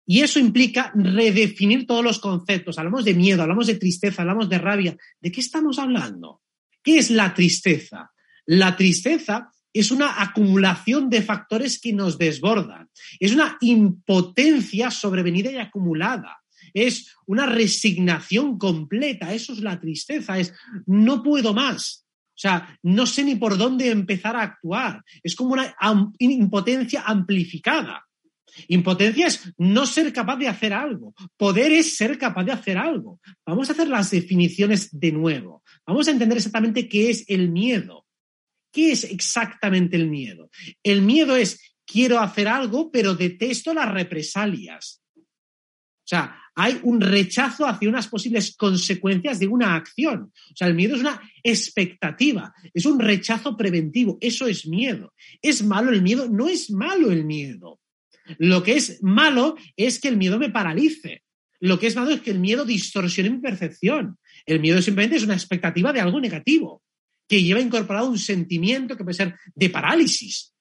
[0.06, 2.78] Y eso implica redefinir todos los conceptos.
[2.78, 4.98] Hablamos de miedo, hablamos de tristeza, hablamos de rabia.
[5.22, 6.42] ¿De qué estamos hablando?
[6.84, 8.12] ¿Qué es la tristeza?
[8.46, 12.90] La tristeza es una acumulación de factores que nos desbordan.
[13.18, 16.42] Es una impotencia sobrevenida y acumulada
[16.76, 20.54] es una resignación completa, eso es la tristeza, es
[20.86, 22.06] no puedo más.
[22.30, 25.02] O sea, no sé ni por dónde empezar a actuar.
[25.24, 25.74] Es como una
[26.20, 28.06] impotencia amplificada.
[28.68, 31.14] Impotencia es no ser capaz de hacer algo.
[31.38, 33.22] Poder es ser capaz de hacer algo.
[33.46, 35.64] Vamos a hacer las definiciones de nuevo.
[35.88, 38.06] Vamos a entender exactamente qué es el miedo.
[38.72, 40.50] ¿Qué es exactamente el miedo?
[40.84, 45.02] El miedo es quiero hacer algo, pero detesto las represalias.
[45.18, 50.32] O sea, hay un rechazo hacia unas posibles consecuencias de una acción.
[50.52, 55.14] O sea, el miedo es una expectativa, es un rechazo preventivo, eso es miedo.
[55.42, 56.30] ¿Es malo el miedo?
[56.30, 57.80] No es malo el miedo.
[58.40, 61.24] Lo que es malo es que el miedo me paralice.
[61.60, 64.18] Lo que es malo es que el miedo distorsione mi percepción.
[64.46, 66.84] El miedo simplemente es una expectativa de algo negativo,
[67.28, 70.54] que lleva incorporado un sentimiento que puede ser de parálisis.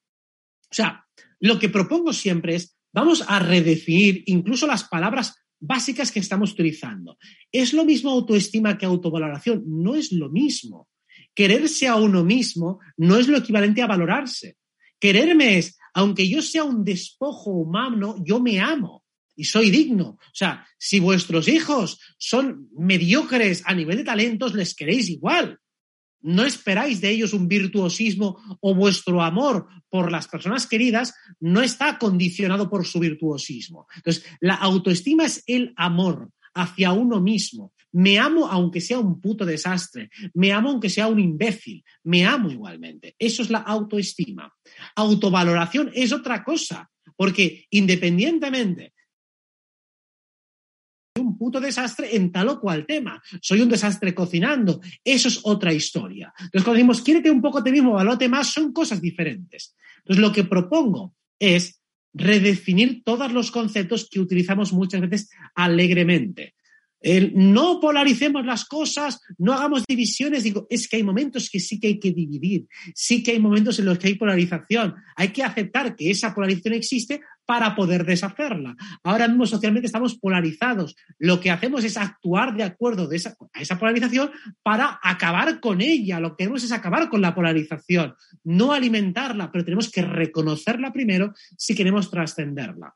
[0.71, 1.07] O sea,
[1.41, 5.35] lo que propongo siempre es, vamos a redefinir incluso las palabras
[5.67, 7.19] básicas que estamos utilizando.
[7.51, 9.65] ¿Es lo mismo autoestima que autovaloración?
[9.67, 10.89] No es lo mismo.
[11.35, 14.57] Quererse a uno mismo no es lo equivalente a valorarse.
[15.01, 19.05] Quererme es, aunque yo sea un despojo humano, yo me amo
[19.37, 20.19] y soy digno.
[20.21, 25.59] O sea, si vuestros hijos son mediocres a nivel de talentos, les queréis igual.
[26.25, 31.99] No esperáis de ellos un virtuosismo o vuestro amor por las personas queridas no está
[31.99, 33.87] condicionado por su virtuosismo.
[33.95, 37.73] Entonces, la autoestima es el amor hacia uno mismo.
[37.93, 42.51] Me amo aunque sea un puto desastre, me amo aunque sea un imbécil, me amo
[42.51, 43.15] igualmente.
[43.19, 44.51] Eso es la autoestima.
[44.97, 48.94] Autovaloración es otra cosa, porque independientemente
[51.21, 53.23] un puto desastre en tal o cual tema.
[53.41, 54.81] Soy un desastre cocinando.
[55.05, 56.33] Eso es otra historia.
[56.39, 59.77] Entonces, cuando decimos, quiérete un poco te mismo, valórate más, son cosas diferentes.
[59.99, 61.81] Entonces, lo que propongo es
[62.13, 66.55] redefinir todos los conceptos que utilizamos muchas veces alegremente
[67.35, 70.43] no polaricemos las cosas, no hagamos divisiones.
[70.43, 73.79] Digo, es que hay momentos que sí que hay que dividir, sí que hay momentos
[73.79, 74.95] en los que hay polarización.
[75.17, 78.75] Hay que aceptar que esa polarización existe para poder deshacerla.
[79.03, 80.97] Ahora mismo socialmente estamos polarizados.
[81.19, 83.15] Lo que hacemos es actuar de acuerdo a
[83.61, 84.31] esa polarización
[84.63, 86.21] para acabar con ella.
[86.21, 88.15] Lo que queremos es acabar con la polarización,
[88.45, 92.95] no alimentarla, pero tenemos que reconocerla primero si queremos trascenderla.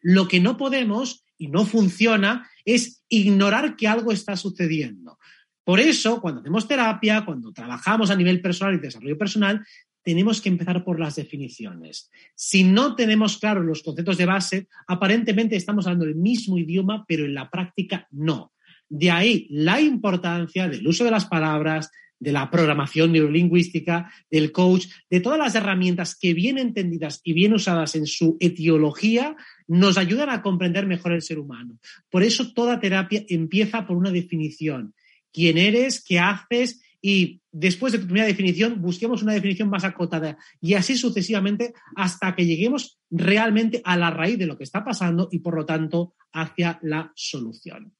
[0.00, 5.18] Lo que no podemos y no funciona es ignorar que algo está sucediendo.
[5.64, 9.64] Por eso, cuando hacemos terapia, cuando trabajamos a nivel personal y desarrollo personal,
[10.02, 12.10] tenemos que empezar por las definiciones.
[12.34, 17.24] Si no tenemos claros los conceptos de base, aparentemente estamos hablando el mismo idioma, pero
[17.24, 18.52] en la práctica no.
[18.88, 24.86] De ahí la importancia del uso de las palabras, de la programación neurolingüística, del coach,
[25.10, 30.30] de todas las herramientas que bien entendidas y bien usadas en su etiología nos ayudan
[30.30, 31.78] a comprender mejor el ser humano.
[32.10, 34.94] Por eso toda terapia empieza por una definición.
[35.32, 36.02] ¿Quién eres?
[36.02, 36.80] ¿Qué haces?
[37.06, 42.34] Y después de tu primera definición, busquemos una definición más acotada y así sucesivamente hasta
[42.34, 46.14] que lleguemos realmente a la raíz de lo que está pasando y por lo tanto
[46.32, 47.92] hacia la solución.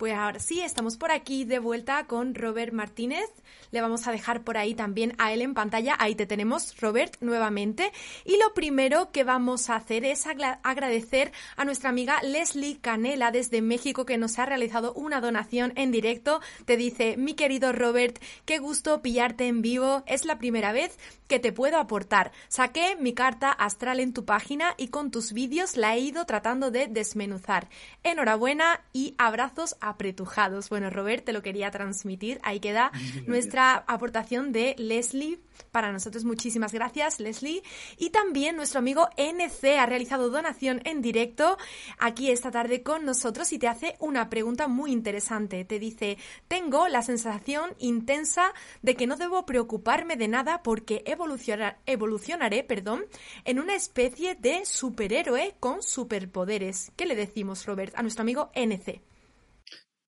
[0.03, 3.31] Pues ahora sí, estamos por aquí de vuelta con Robert Martínez.
[3.71, 5.95] Le vamos a dejar por ahí también a él en pantalla.
[5.97, 7.93] Ahí te tenemos, Robert, nuevamente.
[8.25, 13.62] Y lo primero que vamos a hacer es agradecer a nuestra amiga Leslie Canela desde
[13.62, 16.41] México que nos ha realizado una donación en directo.
[16.65, 20.03] Te dice, mi querido Robert, qué gusto pillarte en vivo.
[20.07, 22.33] Es la primera vez que te puedo aportar.
[22.49, 26.73] Saqué mi carta astral en tu página y con tus vídeos la he ido tratando
[26.73, 27.69] de desmenuzar.
[28.03, 30.68] Enhorabuena y abrazos a apretujados.
[30.68, 32.40] Bueno, Robert, te lo quería transmitir.
[32.42, 32.92] Ahí queda
[33.26, 35.40] nuestra aportación de Leslie.
[35.70, 37.62] Para nosotros, muchísimas gracias, Leslie.
[37.96, 41.57] Y también nuestro amigo NC ha realizado donación en directo
[41.98, 45.64] aquí esta tarde con nosotros y te hace una pregunta muy interesante.
[45.64, 48.52] Te dice, tengo la sensación intensa
[48.83, 53.05] de que no debo preocuparme de nada porque evolucionaré perdón,
[53.44, 56.92] en una especie de superhéroe con superpoderes.
[56.96, 59.12] ¿Qué le decimos, Robert, a nuestro amigo NC?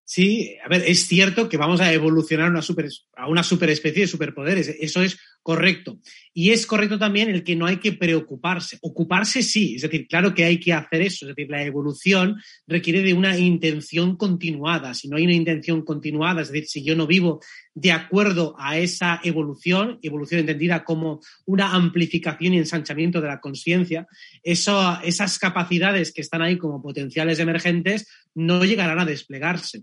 [0.06, 4.08] Sí, a ver, es cierto que vamos a evolucionar una super, a una superespecie de
[4.08, 6.00] superpoderes, eso es correcto.
[6.32, 8.78] Y es correcto también el que no hay que preocuparse.
[8.80, 13.02] Ocuparse sí, es decir, claro que hay que hacer eso, es decir, la evolución requiere
[13.02, 14.94] de una intención continuada.
[14.94, 17.40] Si no hay una intención continuada, es decir, si yo no vivo
[17.74, 24.06] de acuerdo a esa evolución, evolución entendida como una amplificación y ensanchamiento de la conciencia,
[24.42, 29.82] esas capacidades que están ahí como potenciales emergentes no llegarán a desplegarse.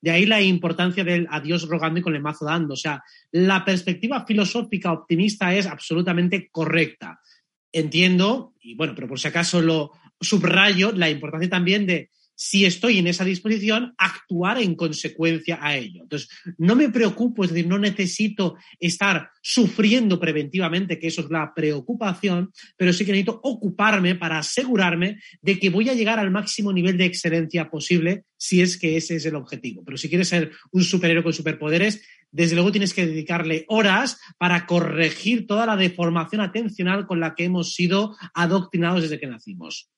[0.00, 2.74] De ahí la importancia del adiós rogando y con el mazo dando.
[2.74, 7.20] O sea, la perspectiva filosófica optimista es absolutamente correcta.
[7.72, 12.98] Entiendo, y bueno, pero por si acaso lo subrayo, la importancia también de si estoy
[12.98, 16.02] en esa disposición, actuar en consecuencia a ello.
[16.04, 21.52] Entonces, no me preocupo, es decir, no necesito estar sufriendo preventivamente, que eso es la
[21.52, 26.72] preocupación, pero sí que necesito ocuparme para asegurarme de que voy a llegar al máximo
[26.72, 29.82] nivel de excelencia posible si es que ese es el objetivo.
[29.84, 34.64] Pero si quieres ser un superhéroe con superpoderes, desde luego tienes que dedicarle horas para
[34.64, 39.90] corregir toda la deformación atencional con la que hemos sido adoctrinados desde que nacimos.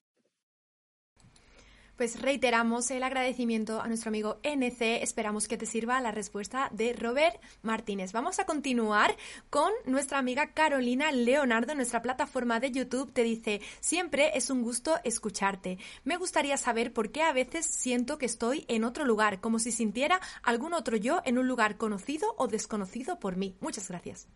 [2.00, 5.02] Pues reiteramos el agradecimiento a nuestro amigo NC.
[5.02, 8.12] Esperamos que te sirva la respuesta de Robert Martínez.
[8.12, 9.14] Vamos a continuar
[9.50, 11.74] con nuestra amiga Carolina Leonardo.
[11.74, 15.76] Nuestra plataforma de YouTube te dice, siempre es un gusto escucharte.
[16.02, 19.70] Me gustaría saber por qué a veces siento que estoy en otro lugar, como si
[19.70, 23.56] sintiera algún otro yo en un lugar conocido o desconocido por mí.
[23.60, 24.26] Muchas gracias.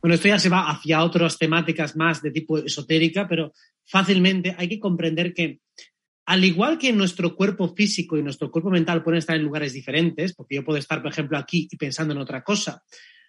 [0.00, 3.52] Bueno, esto ya se va hacia otras temáticas más de tipo esotérica, pero
[3.84, 5.61] fácilmente hay que comprender que
[6.32, 10.32] al igual que nuestro cuerpo físico y nuestro cuerpo mental pueden estar en lugares diferentes,
[10.32, 12.82] porque yo puedo estar, por ejemplo, aquí y pensando en otra cosa,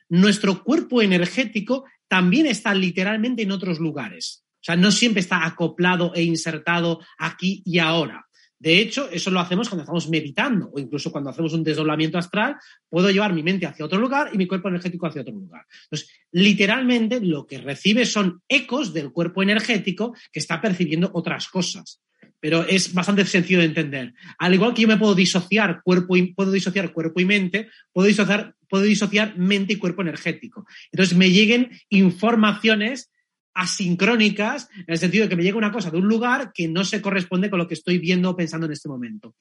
[0.07, 4.45] nuestro cuerpo energético también está literalmente en otros lugares.
[4.53, 8.25] O sea, no siempre está acoplado e insertado aquí y ahora.
[8.57, 12.55] De hecho, eso lo hacemos cuando estamos meditando o incluso cuando hacemos un desdoblamiento astral,
[12.87, 15.65] puedo llevar mi mente hacia otro lugar y mi cuerpo energético hacia otro lugar.
[15.83, 21.99] Entonces, literalmente lo que recibe son ecos del cuerpo energético que está percibiendo otras cosas
[22.43, 24.13] pero es bastante sencillo de entender.
[24.37, 28.05] Al igual que yo me puedo disociar cuerpo y, puedo disociar cuerpo y mente, puedo
[28.05, 30.65] disociar, puedo disociar mente y cuerpo energético.
[30.91, 33.13] Entonces me lleguen informaciones
[33.53, 36.83] asincrónicas, en el sentido de que me llega una cosa de un lugar que no
[36.83, 39.35] se corresponde con lo que estoy viendo o pensando en este momento.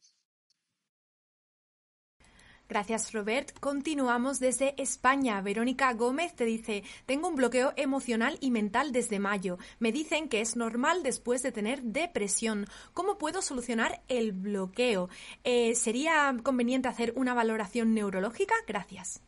[2.72, 3.50] Gracias, Robert.
[3.60, 5.42] Continuamos desde España.
[5.42, 9.58] Verónica Gómez te dice, tengo un bloqueo emocional y mental desde mayo.
[9.78, 12.64] Me dicen que es normal después de tener depresión.
[12.94, 15.10] ¿Cómo puedo solucionar el bloqueo?
[15.44, 18.54] Eh, ¿Sería conveniente hacer una valoración neurológica?
[18.66, 19.20] Gracias.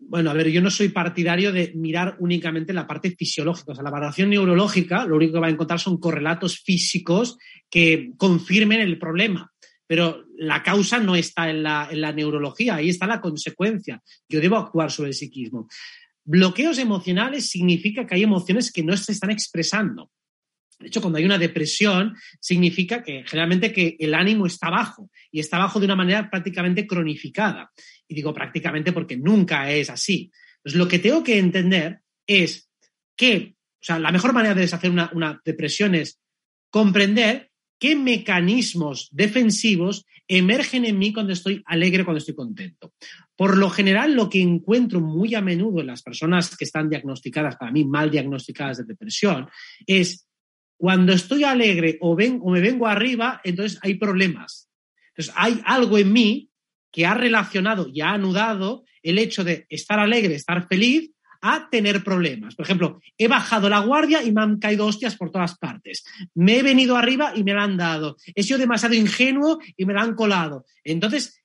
[0.00, 3.70] Bueno, a ver, yo no soy partidario de mirar únicamente la parte fisiológica.
[3.70, 7.38] O sea, la valoración neurológica lo único que va a encontrar son correlatos físicos
[7.70, 9.52] que confirmen el problema
[9.92, 14.02] pero la causa no está en la, neurología, ahí está la consecuencia.
[14.28, 15.68] Yo debo actuar sobre el psiquismo.
[16.24, 20.10] Bloqueos emocionales significa que hay emociones que no se están expresando.
[20.80, 25.38] De hecho, cuando hay una depresión, significa que generalmente que el ánimo está bajo y
[25.38, 27.70] está bajo de una manera prácticamente cronificada.
[28.08, 30.32] Y digo prácticamente porque nunca es así.
[30.64, 32.68] Lo que tengo que entender es
[33.16, 36.18] que, o sea, la mejor manera de deshacer una, una depresión es
[36.68, 37.51] comprender
[37.82, 42.92] qué mecanismos defensivos emergen en mí cuando estoy alegre, cuando estoy contento.
[43.34, 47.56] Por lo general, lo que encuentro muy a menudo en las personas que están diagnosticadas,
[47.56, 49.48] para mí mal diagnosticadas de depresión,
[49.84, 50.28] es
[50.76, 54.70] cuando estoy alegre o, o me vengo arriba, entonces hay problemas.
[55.08, 56.50] Entonces hay algo en mí
[56.92, 61.10] que ha relacionado y ha anudado el hecho de estar alegre, estar feliz,
[61.42, 62.54] a tener problemas.
[62.54, 66.04] Por ejemplo, he bajado la guardia y me han caído hostias por todas partes.
[66.34, 68.16] Me he venido arriba y me la han dado.
[68.34, 70.64] He sido demasiado ingenuo y me la han colado.
[70.84, 71.42] Entonces,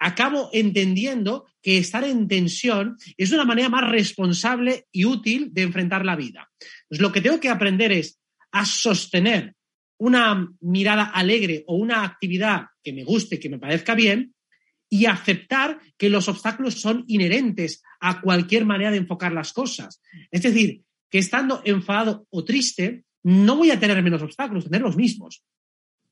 [0.00, 6.04] acabo entendiendo que estar en tensión es una manera más responsable y útil de enfrentar
[6.04, 6.50] la vida.
[6.88, 8.20] Pues lo que tengo que aprender es
[8.50, 9.54] a sostener
[9.98, 14.34] una mirada alegre o una actividad que me guste, que me parezca bien,
[14.90, 20.00] y aceptar que los obstáculos son inherentes a cualquier manera de enfocar las cosas.
[20.30, 24.96] Es decir, que estando enfadado o triste, no voy a tener menos obstáculos, tener los
[24.96, 25.42] mismos.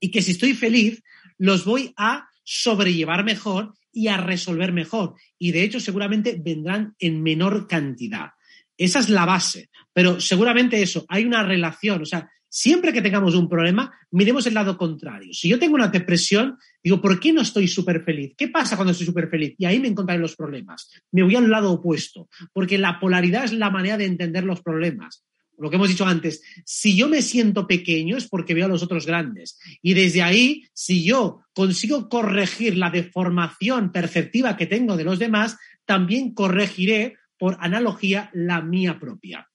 [0.00, 1.02] Y que si estoy feliz,
[1.38, 5.14] los voy a sobrellevar mejor y a resolver mejor.
[5.38, 8.30] Y de hecho, seguramente vendrán en menor cantidad.
[8.76, 9.70] Esa es la base.
[9.92, 12.02] Pero seguramente eso, hay una relación.
[12.02, 15.34] O sea, Siempre que tengamos un problema, miremos el lado contrario.
[15.34, 18.32] Si yo tengo una depresión, digo, ¿por qué no estoy súper feliz?
[18.34, 19.54] ¿Qué pasa cuando estoy súper feliz?
[19.58, 20.90] Y ahí me encontraré los problemas.
[21.12, 25.22] Me voy al lado opuesto, porque la polaridad es la manera de entender los problemas.
[25.58, 28.82] Lo que hemos dicho antes, si yo me siento pequeño es porque veo a los
[28.82, 29.58] otros grandes.
[29.82, 35.58] Y desde ahí, si yo consigo corregir la deformación perceptiva que tengo de los demás,
[35.84, 39.46] también corregiré por analogía la mía propia.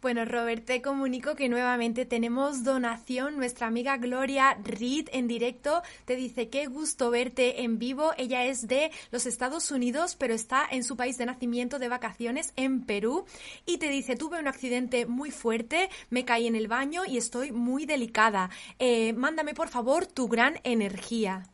[0.00, 3.36] Bueno, Robert, te comunico que nuevamente tenemos donación.
[3.36, 8.12] Nuestra amiga Gloria Reed en directo te dice qué gusto verte en vivo.
[8.16, 12.52] Ella es de los Estados Unidos, pero está en su país de nacimiento de vacaciones
[12.54, 13.24] en Perú.
[13.66, 17.50] Y te dice, tuve un accidente muy fuerte, me caí en el baño y estoy
[17.50, 18.50] muy delicada.
[18.78, 21.50] Eh, mándame, por favor, tu gran energía.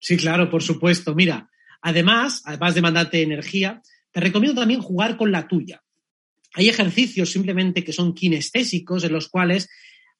[0.00, 1.14] Sí, claro, por supuesto.
[1.14, 1.48] Mira,
[1.82, 5.80] además, además de mandarte energía, te recomiendo también jugar con la tuya.
[6.54, 9.68] Hay ejercicios simplemente que son kinestésicos en los cuales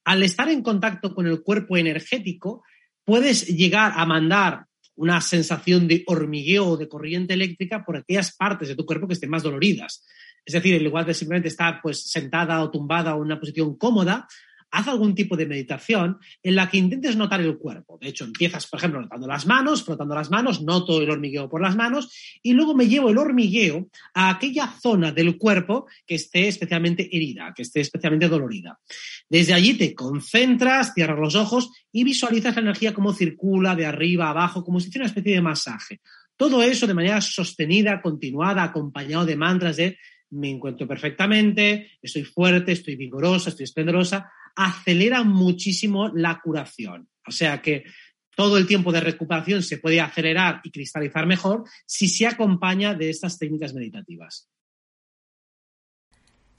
[0.05, 2.63] al estar en contacto con el cuerpo energético
[3.05, 8.69] puedes llegar a mandar una sensación de hormigueo o de corriente eléctrica por aquellas partes
[8.69, 10.05] de tu cuerpo que estén más doloridas.
[10.45, 13.77] Es decir, en lugar de simplemente estar pues sentada o tumbada o en una posición
[13.77, 14.27] cómoda,
[14.71, 17.99] haz algún tipo de meditación en la que intentes notar el cuerpo.
[18.01, 21.61] De hecho, empiezas, por ejemplo, notando las manos, frotando las manos, noto el hormigueo por
[21.61, 22.13] las manos
[22.43, 27.53] y luego me llevo el hormigueo a aquella zona del cuerpo que esté especialmente herida,
[27.55, 28.79] que esté especialmente dolorida.
[29.29, 34.27] Desde allí te concentras, cierras los ojos y visualizas la energía como circula de arriba
[34.27, 36.01] a abajo, como si fuera una especie de masaje.
[36.37, 39.99] Todo eso de manera sostenida, continuada, acompañado de mantras de
[40.31, 47.09] me encuentro perfectamente, estoy fuerte, estoy vigorosa, estoy esplendorosa, acelera muchísimo la curación.
[47.27, 47.85] O sea que
[48.37, 53.11] todo el tiempo de recuperación se puede acelerar y cristalizar mejor si se acompaña de
[53.11, 54.49] estas técnicas meditativas.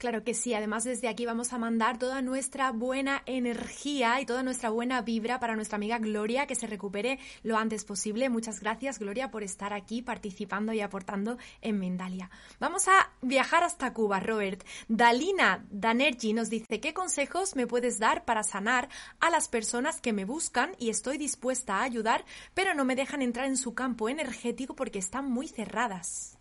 [0.02, 4.42] Claro que sí, además desde aquí vamos a mandar toda nuestra buena energía y toda
[4.42, 8.28] nuestra buena vibra para nuestra amiga Gloria, que se recupere lo antes posible.
[8.28, 12.30] Muchas gracias Gloria por estar aquí participando y aportando en Mindalia.
[12.58, 14.64] Vamos a viajar hasta Cuba, Robert.
[14.88, 18.88] Dalina Danergi nos dice, ¿qué consejos me puedes dar para sanar
[19.20, 22.24] a las personas que me buscan y estoy dispuesta a ayudar,
[22.54, 26.40] pero no me dejan entrar en su campo energético porque están muy cerradas?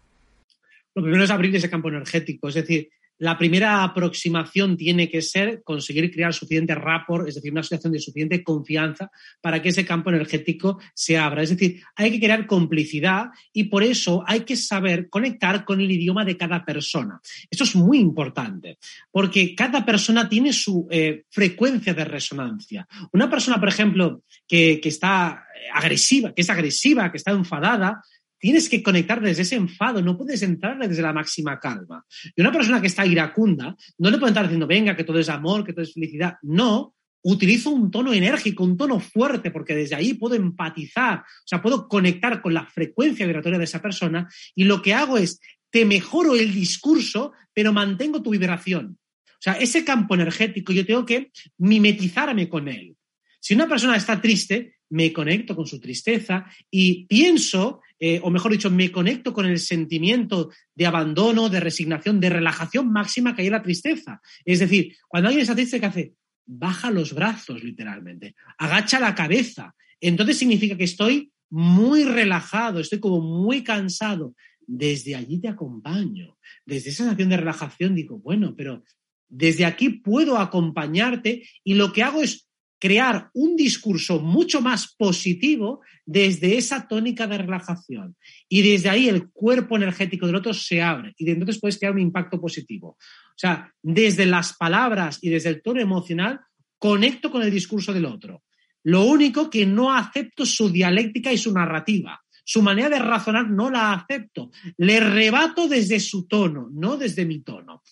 [0.96, 2.90] Lo primero es abrir ese campo energético, es decir,
[3.22, 8.00] la primera aproximación tiene que ser conseguir crear suficiente rapport, es decir, una situación de
[8.00, 11.44] suficiente confianza para que ese campo energético se abra.
[11.44, 15.92] Es decir, hay que crear complicidad y por eso hay que saber conectar con el
[15.92, 17.22] idioma de cada persona.
[17.52, 18.80] Esto es muy importante,
[19.12, 22.88] porque cada persona tiene su eh, frecuencia de resonancia.
[23.14, 25.46] Una persona, por ejemplo, que, que está
[25.76, 28.02] agresiva, que es agresiva, que está enfadada,
[28.42, 32.04] tienes que conectar desde ese enfado, no puedes entrar desde la máxima calma.
[32.36, 35.30] Y una persona que está iracunda, no le puede estar diciendo, venga, que todo es
[35.30, 36.38] amor, que todo es felicidad.
[36.42, 41.62] No, utilizo un tono enérgico, un tono fuerte, porque desde ahí puedo empatizar, o sea,
[41.62, 45.40] puedo conectar con la frecuencia vibratoria de esa persona y lo que hago es,
[45.70, 48.98] te mejoro el discurso, pero mantengo tu vibración.
[49.28, 52.96] O sea, ese campo energético yo tengo que mimetizarme con él.
[53.40, 58.52] Si una persona está triste, me conecto con su tristeza y pienso eh, o mejor
[58.52, 63.48] dicho, me conecto con el sentimiento de abandono, de resignación, de relajación máxima que hay
[63.50, 64.20] en la tristeza.
[64.44, 66.14] Es decir, cuando alguien está triste, ¿qué hace?
[66.48, 69.76] Baja los brazos, literalmente, agacha la cabeza.
[70.00, 74.34] Entonces significa que estoy muy relajado, estoy como muy cansado.
[74.66, 76.40] Desde allí te acompaño.
[76.66, 78.84] Desde esa sensación de relajación digo, bueno, pero
[79.30, 82.48] desde aquí puedo acompañarte y lo que hago es
[82.82, 88.18] crear un discurso mucho más positivo desde esa tónica de relajación.
[88.50, 92.00] Y desde ahí el cuerpo energético del otro se abre y entonces puedes crear un
[92.00, 92.98] impacto positivo.
[92.98, 96.42] O sea, desde las palabras y desde el tono emocional,
[96.80, 98.42] conecto con el discurso del otro.
[98.84, 102.20] Lo único que no acepto su dialéctica y su narrativa.
[102.44, 104.50] Su manera de razonar no la acepto.
[104.78, 107.84] Le rebato desde su tono, no desde mi tono.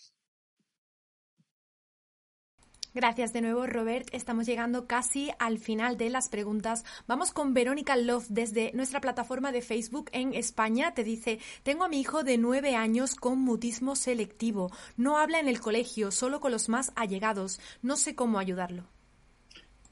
[2.96, 4.08] Gracias de nuevo, Robert.
[4.14, 6.84] Estamos llegando casi al final de las preguntas.
[7.08, 10.96] Vamos con Verónica Love desde nuestra plataforma de Facebook en España.
[10.96, 14.72] Te dice, tengo a mi hijo de nueve años con mutismo selectivo.
[14.98, 17.60] No habla en el colegio, solo con los más allegados.
[17.84, 18.88] No sé cómo ayudarlo.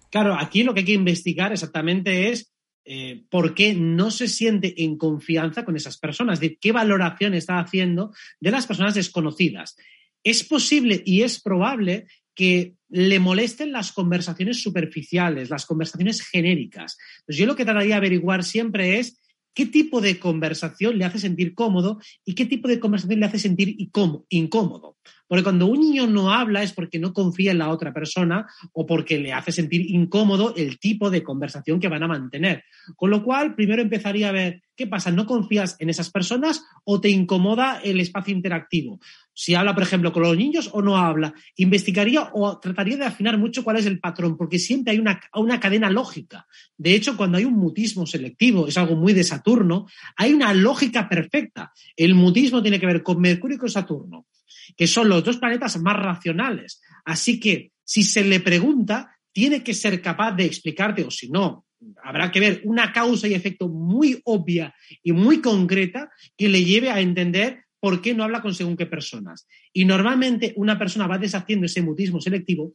[0.09, 2.51] Claro, aquí lo que hay que investigar exactamente es
[2.83, 7.59] eh, por qué no se siente en confianza con esas personas, de qué valoración está
[7.59, 9.77] haciendo de las personas desconocidas.
[10.23, 16.97] Es posible y es probable que le molesten las conversaciones superficiales, las conversaciones genéricas.
[17.25, 19.19] Pues yo lo que trataría de averiguar siempre es
[19.57, 23.39] qué tipo de conversación le hace sentir cómodo y qué tipo de conversación le hace
[23.39, 23.75] sentir
[24.29, 24.97] incómodo.
[25.27, 28.85] Porque cuando un niño no habla es porque no confía en la otra persona o
[28.85, 32.65] porque le hace sentir incómodo el tipo de conversación que van a mantener.
[32.95, 37.01] Con lo cual, primero empezaría a ver qué pasa, ¿no confías en esas personas o
[37.01, 38.99] te incomoda el espacio interactivo?
[39.39, 41.31] Si habla, por ejemplo, con los niños o no habla.
[41.57, 45.59] Investigaría o trataría de afinar mucho cuál es el patrón, porque siempre hay una, una,
[45.59, 46.47] cadena lógica.
[46.75, 49.85] De hecho, cuando hay un mutismo selectivo, es algo muy de Saturno,
[50.15, 51.71] hay una lógica perfecta.
[51.95, 54.25] El mutismo tiene que ver con Mercurio y con Saturno,
[54.75, 56.81] que son los dos planetas más racionales.
[57.05, 61.67] Así que, si se le pregunta, tiene que ser capaz de explicarte, o si no,
[62.03, 64.73] habrá que ver una causa y efecto muy obvia
[65.03, 68.85] y muy concreta que le lleve a entender por qué no habla con según qué
[68.85, 69.47] personas.
[69.73, 72.73] Y normalmente una persona va deshaciendo ese mutismo selectivo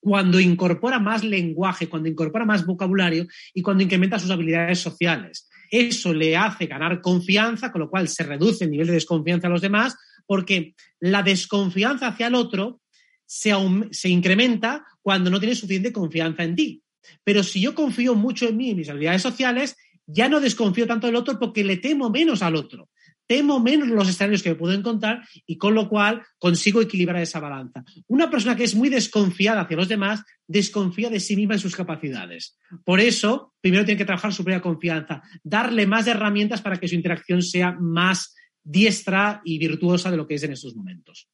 [0.00, 5.48] cuando incorpora más lenguaje, cuando incorpora más vocabulario y cuando incrementa sus habilidades sociales.
[5.70, 9.50] Eso le hace ganar confianza, con lo cual se reduce el nivel de desconfianza a
[9.50, 9.96] los demás,
[10.26, 12.80] porque la desconfianza hacia el otro
[13.24, 13.52] se,
[13.92, 16.82] se incrementa cuando no tienes suficiente confianza en ti.
[17.24, 21.06] Pero si yo confío mucho en mí y mis habilidades sociales, ya no desconfío tanto
[21.06, 22.88] del otro porque le temo menos al otro.
[23.26, 27.40] Temo menos los escenarios que me puedo encontrar y con lo cual consigo equilibrar esa
[27.40, 27.84] balanza.
[28.06, 31.76] Una persona que es muy desconfiada hacia los demás desconfía de sí misma y sus
[31.76, 32.58] capacidades.
[32.84, 36.94] Por eso, primero tiene que trabajar su propia confianza, darle más herramientas para que su
[36.94, 41.28] interacción sea más diestra y virtuosa de lo que es en estos momentos.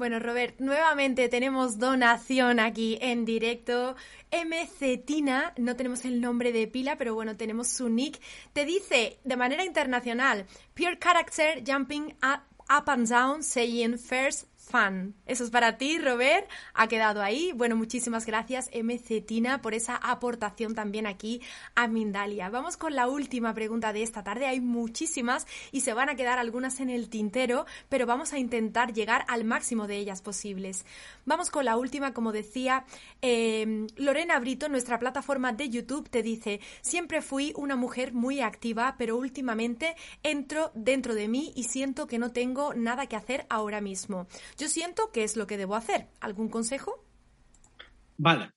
[0.00, 3.96] Bueno, Robert, nuevamente tenemos donación aquí en directo.
[4.32, 8.18] MC Tina, no tenemos el nombre de pila, pero bueno, tenemos su nick.
[8.54, 15.14] Te dice de manera internacional, Pure Character Jumping Up and Down Saying First fan.
[15.26, 16.48] Eso es para ti, Robert.
[16.74, 17.52] Ha quedado ahí.
[17.54, 21.42] Bueno, muchísimas gracias, MC Tina, por esa aportación también aquí
[21.74, 22.48] a Mindalia.
[22.48, 24.46] Vamos con la última pregunta de esta tarde.
[24.46, 28.92] Hay muchísimas y se van a quedar algunas en el tintero, pero vamos a intentar
[28.92, 30.84] llegar al máximo de ellas posibles.
[31.26, 32.84] Vamos con la última, como decía,
[33.20, 38.94] em, Lorena Brito, nuestra plataforma de YouTube, te dice, siempre fui una mujer muy activa,
[38.98, 43.80] pero últimamente entro dentro de mí y siento que no tengo nada que hacer ahora
[43.80, 44.26] mismo.
[44.60, 46.08] Yo siento que es lo que debo hacer.
[46.20, 47.02] ¿Algún consejo?
[48.18, 48.50] Vale.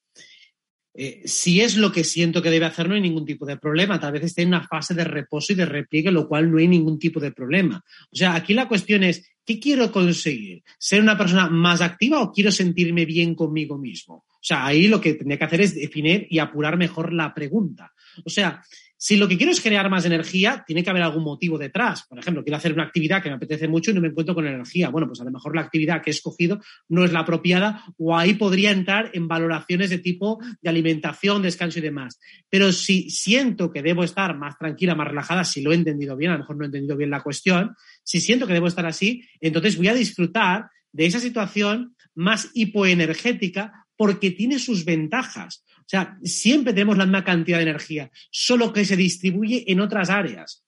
[0.94, 4.02] Eh, si es lo que siento que debe hacer, no hay ningún tipo de problema.
[4.02, 6.68] Tal vez esté en una fase de reposo y de repliegue, lo cual no hay
[6.68, 7.82] ningún tipo de problema.
[8.12, 10.62] O sea, aquí la cuestión es, ¿qué quiero conseguir?
[10.78, 14.26] ¿Ser una persona más activa o quiero sentirme bien conmigo mismo?
[14.28, 17.94] O sea, ahí lo que tendría que hacer es definir y apurar mejor la pregunta.
[18.26, 18.62] O sea,
[19.06, 22.06] si lo que quiero es crear más energía, tiene que haber algún motivo detrás.
[22.08, 24.48] Por ejemplo, quiero hacer una actividad que me apetece mucho y no me encuentro con
[24.48, 24.88] energía.
[24.88, 28.16] Bueno, pues a lo mejor la actividad que he escogido no es la apropiada o
[28.16, 32.18] ahí podría entrar en valoraciones de tipo de alimentación, descanso y demás.
[32.50, 36.32] Pero si siento que debo estar más tranquila, más relajada, si lo he entendido bien,
[36.32, 39.28] a lo mejor no he entendido bien la cuestión, si siento que debo estar así,
[39.42, 45.66] entonces voy a disfrutar de esa situación más hipoenergética porque tiene sus ventajas.
[45.94, 50.64] Sea, siempre tenemos la misma cantidad de energía, solo que se distribuye en otras áreas.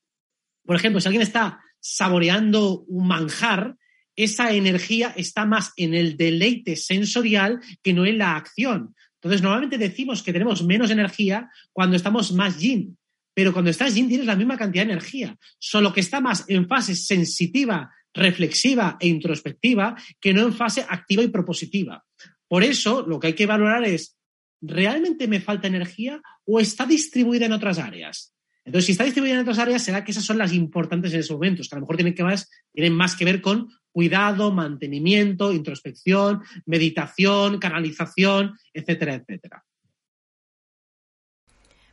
[0.63, 3.75] Por ejemplo, si alguien está saboreando un manjar,
[4.15, 8.93] esa energía está más en el deleite sensorial que no en la acción.
[9.15, 12.95] Entonces, normalmente decimos que tenemos menos energía cuando estamos más yin,
[13.33, 16.67] pero cuando estás yin tienes la misma cantidad de energía, solo que está más en
[16.67, 22.05] fase sensitiva, reflexiva e introspectiva que no en fase activa y propositiva.
[22.47, 24.14] Por eso, lo que hay que valorar es
[24.67, 28.33] ¿realmente me falta energía o está distribuida en otras áreas?
[28.65, 31.35] Entonces, si está distribuida en otras áreas, será que esas son las importantes en esos
[31.35, 35.53] momentos, que a lo mejor tienen, que más, tienen más que ver con cuidado, mantenimiento,
[35.53, 39.63] introspección, meditación, canalización, etcétera, etcétera.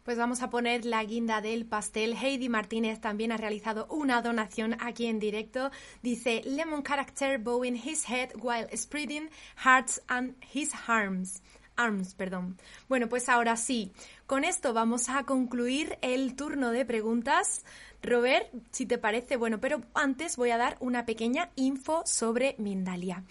[0.03, 2.15] Pues vamos a poner la guinda del pastel.
[2.15, 5.71] Heidi Martínez también ha realizado una donación aquí en directo.
[6.03, 9.31] Dice, Lemon character bowing his head while spreading
[9.65, 11.41] hearts and his arms.
[11.77, 12.59] Arms, perdón.
[12.89, 13.93] Bueno, pues ahora sí,
[14.27, 17.65] con esto vamos a concluir el turno de preguntas.
[18.03, 23.23] Robert, si te parece, bueno, pero antes voy a dar una pequeña info sobre Mindalia.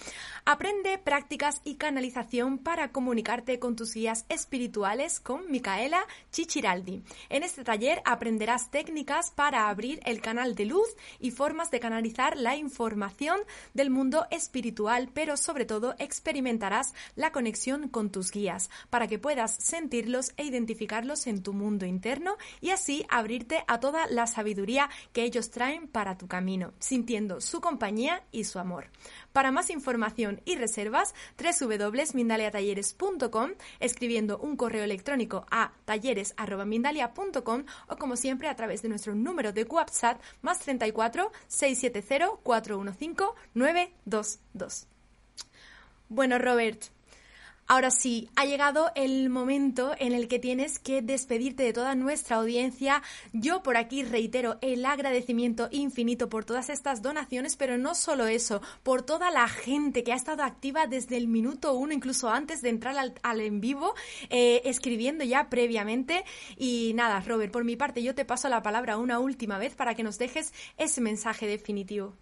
[0.45, 7.03] Aprende prácticas y canalización para comunicarte con tus guías espirituales con Micaela Chichiraldi.
[7.27, 10.87] En este taller aprenderás técnicas para abrir el canal de luz
[11.19, 13.41] y formas de canalizar la información
[13.73, 19.53] del mundo espiritual, pero sobre todo experimentarás la conexión con tus guías para que puedas
[19.53, 24.60] sentirlos e identificarlos en tu mundo interno y así abrirte a toda la sabiduría
[25.13, 28.89] que ellos traen para tu camino, sintiendo su compañía y su amor.
[29.33, 38.47] Para más información y reservas, www.mindaliatalleres.com, escribiendo un correo electrónico a talleres.mindalia.com o como siempre
[38.47, 44.87] a través de nuestro número de WhatsApp más 34 670 415 922.
[46.09, 46.83] Bueno, Robert,
[47.67, 52.35] Ahora sí, ha llegado el momento en el que tienes que despedirte de toda nuestra
[52.35, 53.01] audiencia.
[53.31, 58.61] Yo por aquí reitero el agradecimiento infinito por todas estas donaciones, pero no solo eso,
[58.83, 62.69] por toda la gente que ha estado activa desde el minuto uno, incluso antes de
[62.69, 63.95] entrar al, en vivo,
[64.29, 66.25] eh, escribiendo ya previamente.
[66.57, 69.95] Y nada, Robert, por mi parte yo te paso la palabra una última vez para
[69.95, 72.15] que nos dejes ese mensaje definitivo.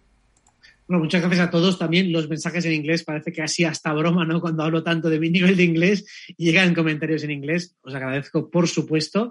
[0.90, 1.78] Bueno, muchas gracias a todos.
[1.78, 4.40] También los mensajes en inglés, parece que así hasta broma, ¿no?
[4.40, 6.04] Cuando hablo tanto de mi nivel de inglés
[6.36, 9.30] llegan comentarios en inglés, os agradezco, por supuesto.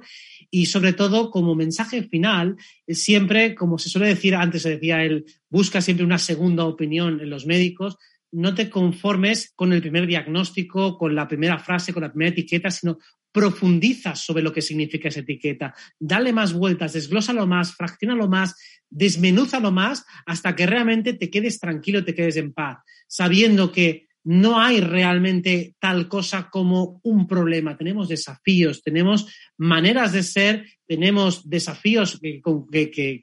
[0.50, 2.56] Y sobre todo, como mensaje final,
[2.88, 7.30] siempre, como se suele decir, antes se decía él, busca siempre una segunda opinión en
[7.30, 7.98] los médicos.
[8.32, 12.72] No te conformes con el primer diagnóstico, con la primera frase, con la primera etiqueta,
[12.72, 13.00] sino
[13.32, 15.74] profundiza sobre lo que significa esa etiqueta.
[16.00, 18.56] Dale más vueltas, desglósalo más, fraccionalo más,
[18.90, 24.60] desmenúzalo más hasta que realmente te quedes tranquilo, te quedes en paz, sabiendo que no
[24.60, 27.78] hay realmente tal cosa como un problema.
[27.78, 29.28] Tenemos desafíos, tenemos
[29.58, 32.42] maneras de ser, tenemos desafíos que,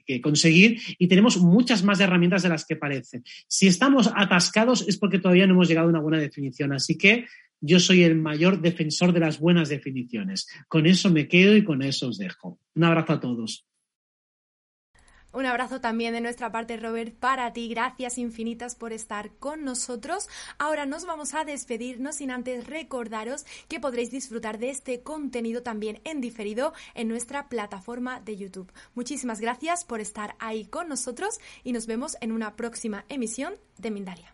[0.05, 3.23] que, conseguir y tenemos muchas más herramientas de las que parecen.
[3.47, 6.73] Si estamos atascados es porque todavía no hemos llegado a una buena definición.
[6.73, 7.25] Así que
[7.61, 10.47] yo soy el mayor defensor de las buenas definiciones.
[10.67, 12.59] Con eso me quedo y con eso os dejo.
[12.75, 13.67] Un abrazo a todos.
[15.33, 17.67] Un abrazo también de nuestra parte, Robert, para ti.
[17.67, 20.27] Gracias infinitas por estar con nosotros.
[20.57, 25.99] Ahora nos vamos a despedirnos sin antes recordaros que podréis disfrutar de este contenido también
[26.05, 28.71] en diferido en nuestra plataforma de YouTube.
[28.95, 33.91] Muchísimas gracias por estar ahí con nosotros y nos vemos en una próxima emisión de
[33.91, 34.33] Mindalia.